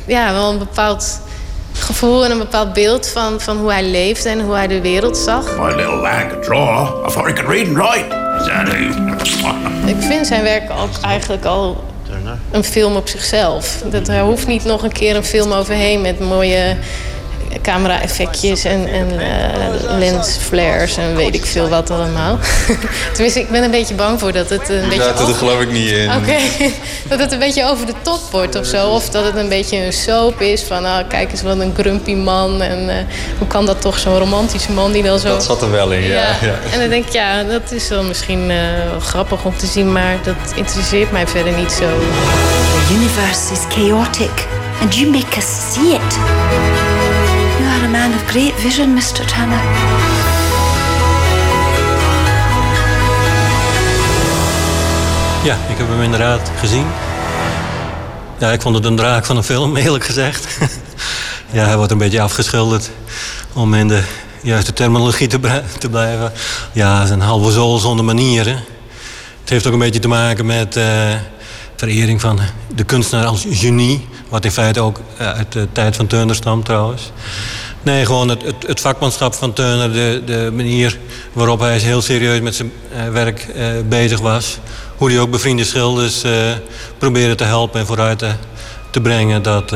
[0.06, 1.20] ja, wel een bepaald
[1.74, 5.18] gevoel en een bepaald beeld van, van hoe hij leefde en hoe hij de wereld
[5.18, 5.58] zag.
[5.58, 7.06] My little lad could draw.
[7.08, 8.25] I thought he could read and write.
[9.86, 11.84] Ik vind zijn werk ook eigenlijk al
[12.52, 13.84] een film op zichzelf.
[13.92, 16.76] Dat, er hoeft niet nog een keer een film overheen met mooie
[17.62, 22.40] camera-effectjes en, en uh, lensflares en weet ik veel wat allemaal.
[23.14, 25.04] Tenminste, ik ben een beetje bang voor dat het een beetje...
[25.04, 26.12] Ja, dat geloof ik niet in.
[26.12, 26.38] Oké,
[27.10, 28.90] dat het een beetje over de top wordt of zo.
[28.90, 32.14] Of dat het een beetje een soap is van, oh, kijk eens wat een grumpy
[32.14, 32.62] man.
[32.62, 32.96] En uh,
[33.38, 35.28] hoe kan dat toch, zo'n romantische man die dan zo...
[35.28, 36.36] Dat zat er wel in, ja.
[36.42, 36.60] ja.
[36.72, 38.58] En dan denk ik, ja, dat is wel misschien uh,
[39.00, 41.86] grappig om te zien, maar dat interesseert mij verder niet zo.
[42.88, 44.48] The universe is chaotic
[44.82, 46.95] and you make us see it.
[48.36, 49.26] Great vision, Mr.
[49.26, 49.64] Tanner.
[55.44, 56.86] Ja, ik heb hem inderdaad gezien.
[58.38, 60.58] Ja, ik vond het een draak van een film, eerlijk gezegd.
[61.52, 62.90] ja, hij wordt een beetje afgeschilderd
[63.54, 64.04] om in de
[64.42, 66.32] juiste terminologie te, te blijven.
[66.72, 68.56] Ja, een halve zool zonder manieren.
[69.40, 71.14] Het heeft ook een beetje te maken met uh,
[71.76, 72.40] verering van
[72.76, 74.08] de kunstenaar als genie.
[74.30, 77.12] Wat in feite ook uh, uit de tijd van Turner stamt trouwens.
[77.86, 79.94] Nee, gewoon het, het, vakmanschap van Turner.
[79.94, 80.98] De, de manier
[81.34, 83.48] waarop hij heel serieus met zijn uh, werk
[83.90, 84.60] bezig was
[84.98, 86.32] hoe hij ook bevriende schilders uh,
[86.98, 88.32] probeerde te helpen en vooruit te,
[88.90, 89.42] te brengen.
[89.42, 89.74] Dat,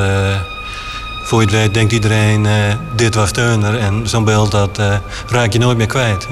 [1.23, 2.47] voor je het weet, denkt iedereen,
[2.95, 3.77] dit was Turner.
[3.77, 4.79] En zo'n beeld, dat
[5.27, 6.27] raak je nooit meer kwijt.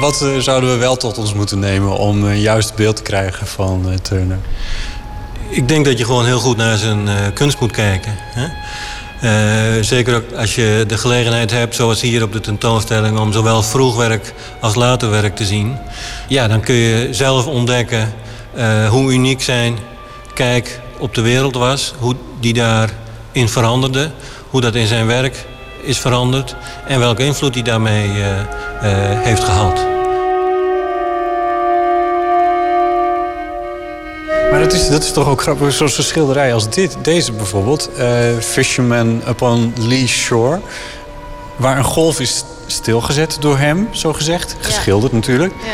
[0.00, 3.98] Wat zouden we wel tot ons moeten nemen om een juist beeld te krijgen van
[4.02, 4.38] Turner?
[5.48, 8.14] Ik denk dat je gewoon heel goed naar zijn kunst moet kijken.
[8.18, 8.46] Hè?
[9.24, 14.34] Uh, zeker als je de gelegenheid hebt, zoals hier op de tentoonstelling, om zowel vroegwerk
[14.60, 15.76] als later werk te zien.
[16.28, 18.12] Ja, dan kun je zelf ontdekken
[18.56, 19.78] uh, hoe uniek zijn
[20.34, 24.10] kijk op de wereld was, hoe die daarin veranderde,
[24.50, 25.44] hoe dat in zijn werk
[25.82, 26.56] is veranderd
[26.86, 28.10] en welke invloed hij daarmee
[29.22, 29.93] heeft gehad.
[34.64, 39.22] Dat is, dat is toch ook grappig, een schilderij als dit, deze bijvoorbeeld, uh, Fisherman
[39.28, 40.60] Upon Lee Shore,
[41.56, 45.52] waar een golf is stilgezet door hem, zo gezegd, geschilderd natuurlijk.
[45.64, 45.72] Ja.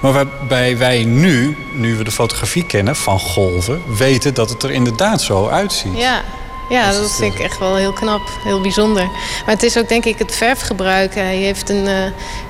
[0.00, 4.70] Maar waarbij wij nu, nu we de fotografie kennen van golven, weten dat het er
[4.70, 5.96] inderdaad zo uitziet.
[5.96, 6.22] Ja,
[6.68, 9.04] ja, dat vind ik echt wel heel knap, heel bijzonder.
[9.44, 11.14] Maar het is ook denk ik het verfgebruik.
[11.14, 11.92] Hij heeft een, uh,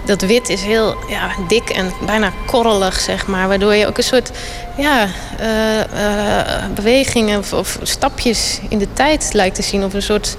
[0.05, 3.49] dat wit is heel ja, dik en bijna korrelig, zeg maar.
[3.49, 4.31] Waardoor je ook een soort
[4.77, 5.09] ja,
[5.41, 9.85] uh, uh, bewegingen of, of, stapjes in de tijd lijkt te zien.
[9.85, 10.37] Of een soort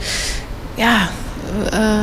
[0.76, 1.10] ja,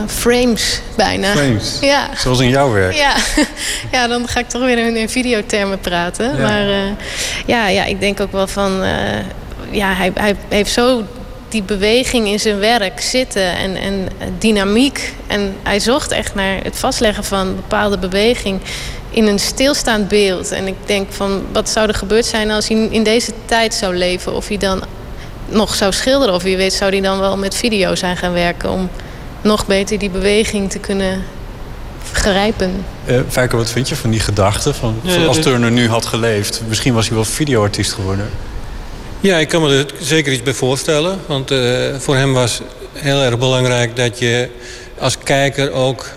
[0.07, 1.31] frames bijna.
[1.31, 1.78] Frames?
[1.93, 2.09] Ja.
[2.16, 2.94] Zoals in jouw werk?
[2.94, 3.15] Ja,
[3.93, 6.36] ja dan ga ik toch weer in, in videotermen praten.
[6.36, 6.43] Ja.
[6.43, 6.66] Maar
[7.47, 8.85] ja, ja, ik denk ook wel van...
[9.70, 11.05] ja, hij, hij heeft zo
[11.53, 14.09] die beweging in zijn werk zitten en, en
[14.39, 15.15] dynamiek.
[15.27, 18.61] En hij zocht echt naar het vastleggen van een bepaalde beweging
[19.11, 20.51] in een stilstaand beeld.
[20.51, 23.97] En ik denk van wat zou er gebeurd zijn als hij in deze tijd zou
[23.97, 24.35] leven?
[24.35, 24.83] Of hij dan
[25.49, 26.35] nog zou schilderen?
[26.35, 28.91] Of wie weet zou hij dan wel met video zijn gaan werken om
[29.41, 31.23] nog beter die beweging te kunnen
[32.12, 32.85] grijpen.
[33.07, 34.74] Uh, Fijke, wat vind je van die gedachte?
[34.74, 38.31] Van, ja, als Turner nu had geleefd, misschien was hij wel videoartiest geworden.
[39.23, 41.20] Ja, ik kan me er zeker iets bij voorstellen.
[41.27, 41.59] Want uh,
[41.99, 42.61] voor hem was
[42.93, 44.49] heel erg belangrijk dat je
[44.99, 46.09] als kijker ook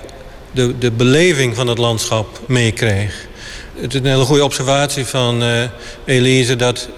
[0.51, 3.27] de, de beleving van het landschap meekreeg.
[3.75, 5.63] Het is een hele goede observatie van uh,
[6.05, 6.89] Elise dat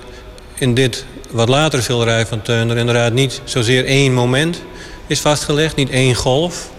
[0.55, 4.61] in dit wat latere schilderij van Turner inderdaad niet zozeer één moment
[5.07, 6.69] is vastgelegd, niet één golf,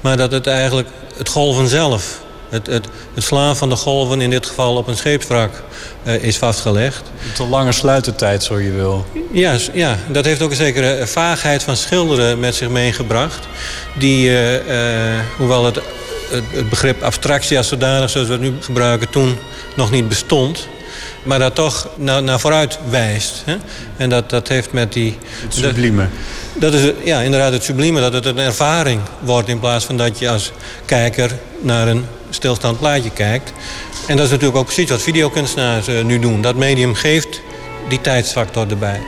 [0.00, 4.30] maar dat het eigenlijk het golven zelf het, het, het, slaan van de golven, in
[4.30, 5.62] dit geval op een scheepswrak,
[6.04, 7.02] uh, is vastgelegd.
[7.34, 9.06] Te lange sluitertijd, zo je wil.
[9.32, 13.48] Ja, ja, dat heeft ook een zekere vaagheid van schilderen met zich meegebracht.
[13.98, 15.80] Die, uh, uh, hoewel het,
[16.30, 19.38] het, het, begrip abstractie als zodanig, zoals we het nu gebruiken, toen
[19.76, 20.68] nog niet bestond.
[21.22, 23.42] Maar dat toch naar, naar vooruit wijst.
[23.44, 23.56] Hè?
[23.96, 25.18] En dat, dat heeft met die...
[25.42, 26.08] Het sublieme.
[26.54, 28.00] Dat, dat is ja, inderdaad het sublieme.
[28.00, 30.52] Dat het een ervaring wordt in plaats van dat je als
[30.84, 31.30] kijker
[31.60, 33.52] naar een stilstaand plaatje kijkt.
[34.06, 36.42] En dat is natuurlijk ook precies wat videokunstenaars uh, nu doen.
[36.42, 37.40] Dat medium geeft
[37.88, 39.00] die tijdsfactor erbij.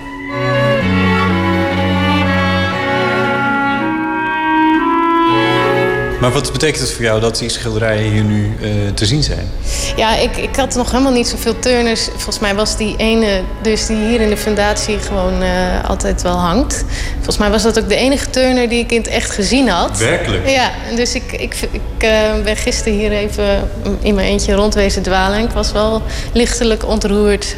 [6.27, 9.51] Maar wat betekent het voor jou dat die schilderijen hier nu uh, te zien zijn?
[9.97, 12.05] Ja, ik, ik had nog helemaal niet zoveel turners.
[12.05, 15.49] Volgens mij was die ene dus die hier in de fundatie gewoon uh,
[15.89, 16.85] altijd wel hangt.
[17.15, 19.99] Volgens mij was dat ook de enige turner die ik in het echt gezien had.
[19.99, 20.49] Werkelijk?
[20.49, 23.71] Ja, dus ik, ik, ik uh, ben gisteren hier even
[24.01, 25.39] in mijn eentje rondwezen dwalen.
[25.39, 27.57] Ik was wel lichtelijk ontroerd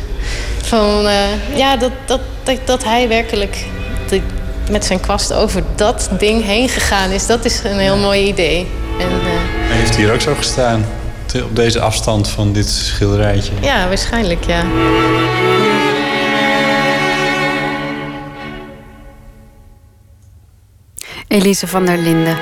[0.62, 1.06] van
[1.54, 3.56] ja, dat, dat, dat, dat hij werkelijk
[4.70, 7.26] met zijn kwast over dat ding heen gegaan is.
[7.26, 8.66] Dat is een heel mooi idee.
[8.98, 9.24] En, uh,
[9.68, 10.84] hij heeft hier ook zo gestaan.
[11.34, 13.52] op deze afstand van dit schilderijtje.
[13.60, 14.64] Ja, waarschijnlijk, ja.
[21.28, 22.36] Elise van der Linden.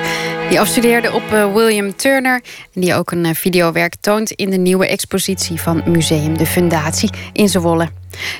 [0.49, 2.41] Die afstudeerde op uh, William Turner
[2.73, 7.09] en die ook een uh, videowerk toont in de nieuwe expositie van Museum de Fundatie
[7.33, 7.89] in Zwolle.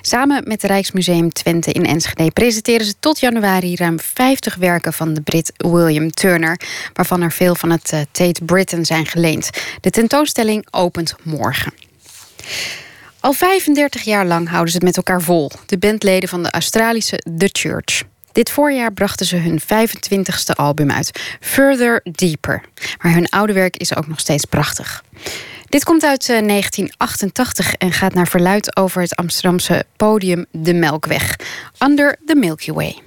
[0.02, 5.14] Samen met het Rijksmuseum Twente in Enschede presenteren ze tot januari ruim 50 werken van
[5.14, 6.60] de Brit William Turner,
[6.94, 9.50] waarvan er veel van het uh, Tate Britain zijn geleend.
[9.82, 11.74] De tentoonstelling opent morgen.
[13.20, 17.24] Al 35 jaar lang houden ze het met elkaar vol, de bandleden van de Australische
[17.38, 18.04] The Church.
[18.38, 22.64] Dit voorjaar brachten ze hun 25ste album uit, Further Deeper.
[23.02, 25.04] Maar hun oude werk is ook nog steeds prachtig.
[25.66, 31.36] Dit komt uit 1988 en gaat naar verluid over het Amsterdamse podium De Melkweg,
[31.84, 33.07] Under the Milky Way.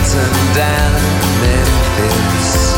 [0.00, 0.92] curtain down
[1.40, 2.74] Memphis.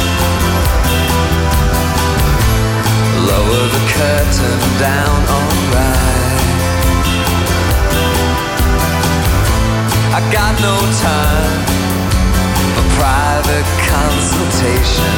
[3.30, 6.42] Lower the curtain down alright
[10.14, 10.76] I got no
[11.08, 11.62] time
[12.74, 15.16] for private consultation.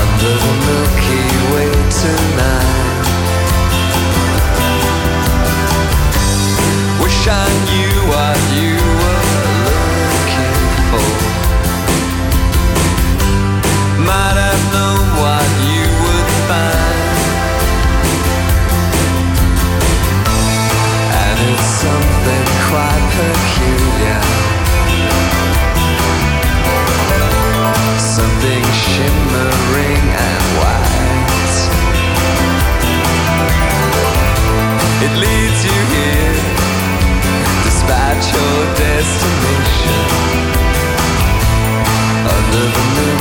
[0.00, 1.70] Under the Milky Way
[2.02, 2.98] tonight.
[7.02, 8.97] Wish I knew what you
[14.08, 16.96] Might have known what you would find.
[21.12, 24.22] And it's something quite peculiar.
[28.00, 31.58] Something shimmering and white.
[35.04, 36.40] It leads you here
[37.62, 40.57] despite your destination
[42.60, 43.18] under the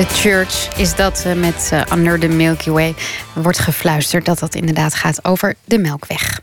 [0.00, 2.94] The Church is dat eh, met eh, Under the Milky Way.
[3.34, 6.40] Wordt gefluisterd dat dat inderdaad gaat over de Melkweg.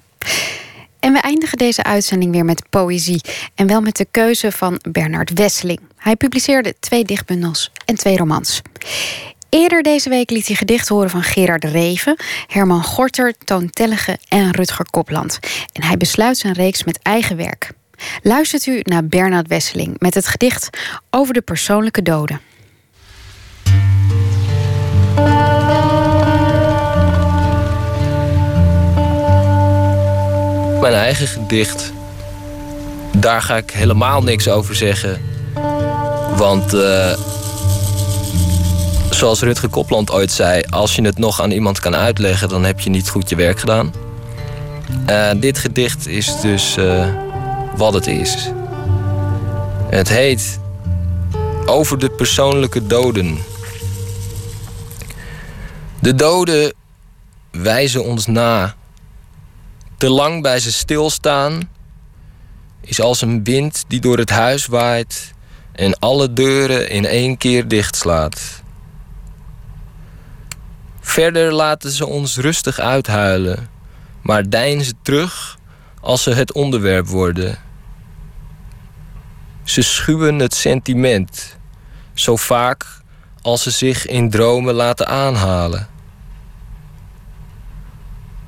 [1.00, 3.22] En we eindigen deze uitzending weer met poëzie.
[3.56, 5.80] En wel met de keuze van Bernard Wesseling.
[5.96, 8.62] Hij publiceerde twee dichtbundels en twee romans.
[9.50, 14.52] Eerder deze week liet hij gedicht horen van Gerard Reven, Herman Gorter, Toon Tellige en
[14.52, 15.40] Rutger Kopland.
[15.74, 17.72] En hij besluit zijn reeks met eigen werk.
[18.22, 20.70] Luistert u naar Bernard Wesseling met het gedicht
[21.10, 22.42] over de persoonlijke doden.
[30.82, 31.92] Mijn eigen gedicht,
[33.18, 35.22] daar ga ik helemaal niks over zeggen.
[36.36, 37.14] Want uh,
[39.10, 40.64] zoals Rutger Kopland ooit zei...
[40.70, 42.50] als je het nog aan iemand kan uitleggen...
[42.50, 43.94] dan heb je niet goed je werk gedaan.
[45.10, 47.06] Uh, dit gedicht is dus uh,
[47.76, 48.52] wat het is.
[49.90, 50.60] Het heet
[51.66, 53.38] Over de persoonlijke doden.
[56.00, 56.74] De doden
[57.52, 58.76] wijzen ons na.
[59.98, 61.70] Te lang bij ze stilstaan
[62.82, 65.34] is als een wind die door het huis waait
[65.72, 68.62] en alle deuren in één keer dichtslaat.
[71.00, 73.70] Verder laten ze ons rustig uithuilen,
[74.22, 75.58] maar deinzen terug
[76.02, 77.58] als ze het onderwerp worden.
[79.64, 81.58] Ze schuwen het sentiment,
[82.14, 82.86] zo vaak
[83.48, 85.88] als ze zich in dromen laten aanhalen.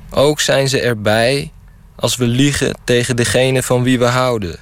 [0.10, 1.52] Ook zijn ze erbij
[1.96, 4.60] als we liegen tegen degene van wie we houden.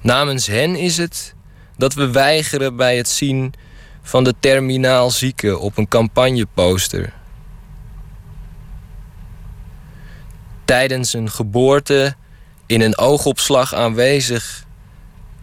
[0.00, 1.34] Namens hen is het
[1.76, 3.54] dat we weigeren bij het zien
[4.02, 7.12] van de terminaal zieke op een campagneposter.
[10.64, 12.16] Tijdens een geboorte
[12.66, 14.66] in een oogopslag aanwezig.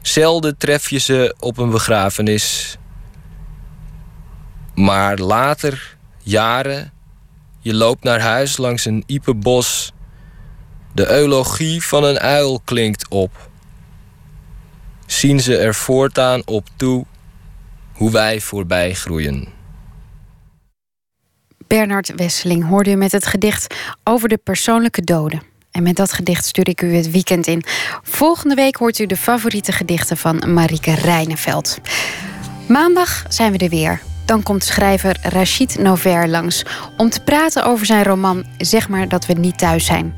[0.08, 2.78] Zelden tref je ze op een begrafenis.
[4.76, 6.92] Maar later, jaren,
[7.60, 9.94] je loopt naar huis langs een iepenbos.
[10.94, 13.50] De eulogie van een uil klinkt op.
[15.06, 17.06] Zien ze er voortaan op toe
[17.94, 19.48] hoe wij voorbij groeien.
[21.68, 25.42] Bernard Wesseling hoorde u met het gedicht over de persoonlijke doden.
[25.76, 27.64] En met dat gedicht stuur ik u het weekend in.
[28.04, 31.78] Volgende week hoort u de favoriete gedichten van Marike Rijneveld.
[32.68, 34.02] Maandag zijn we er weer.
[34.26, 36.66] Dan komt schrijver Rachid Nover langs
[36.98, 40.16] om te praten over zijn roman Zeg maar dat we niet thuis zijn.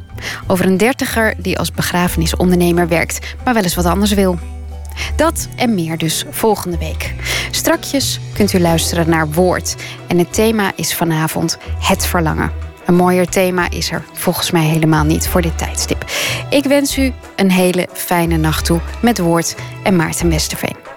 [0.48, 4.40] Over een dertiger die als begrafenisondernemer werkt, maar wel eens wat anders wil.
[5.16, 7.14] Dat en meer dus volgende week.
[7.52, 9.76] Strakjes kunt u luisteren naar Woord.
[10.08, 12.52] En het thema is vanavond het verlangen.
[12.88, 16.06] Een mooier thema is er volgens mij helemaal niet voor dit tijdstip.
[16.50, 20.97] Ik wens u een hele fijne nacht toe met Woord en Maarten Westerveen.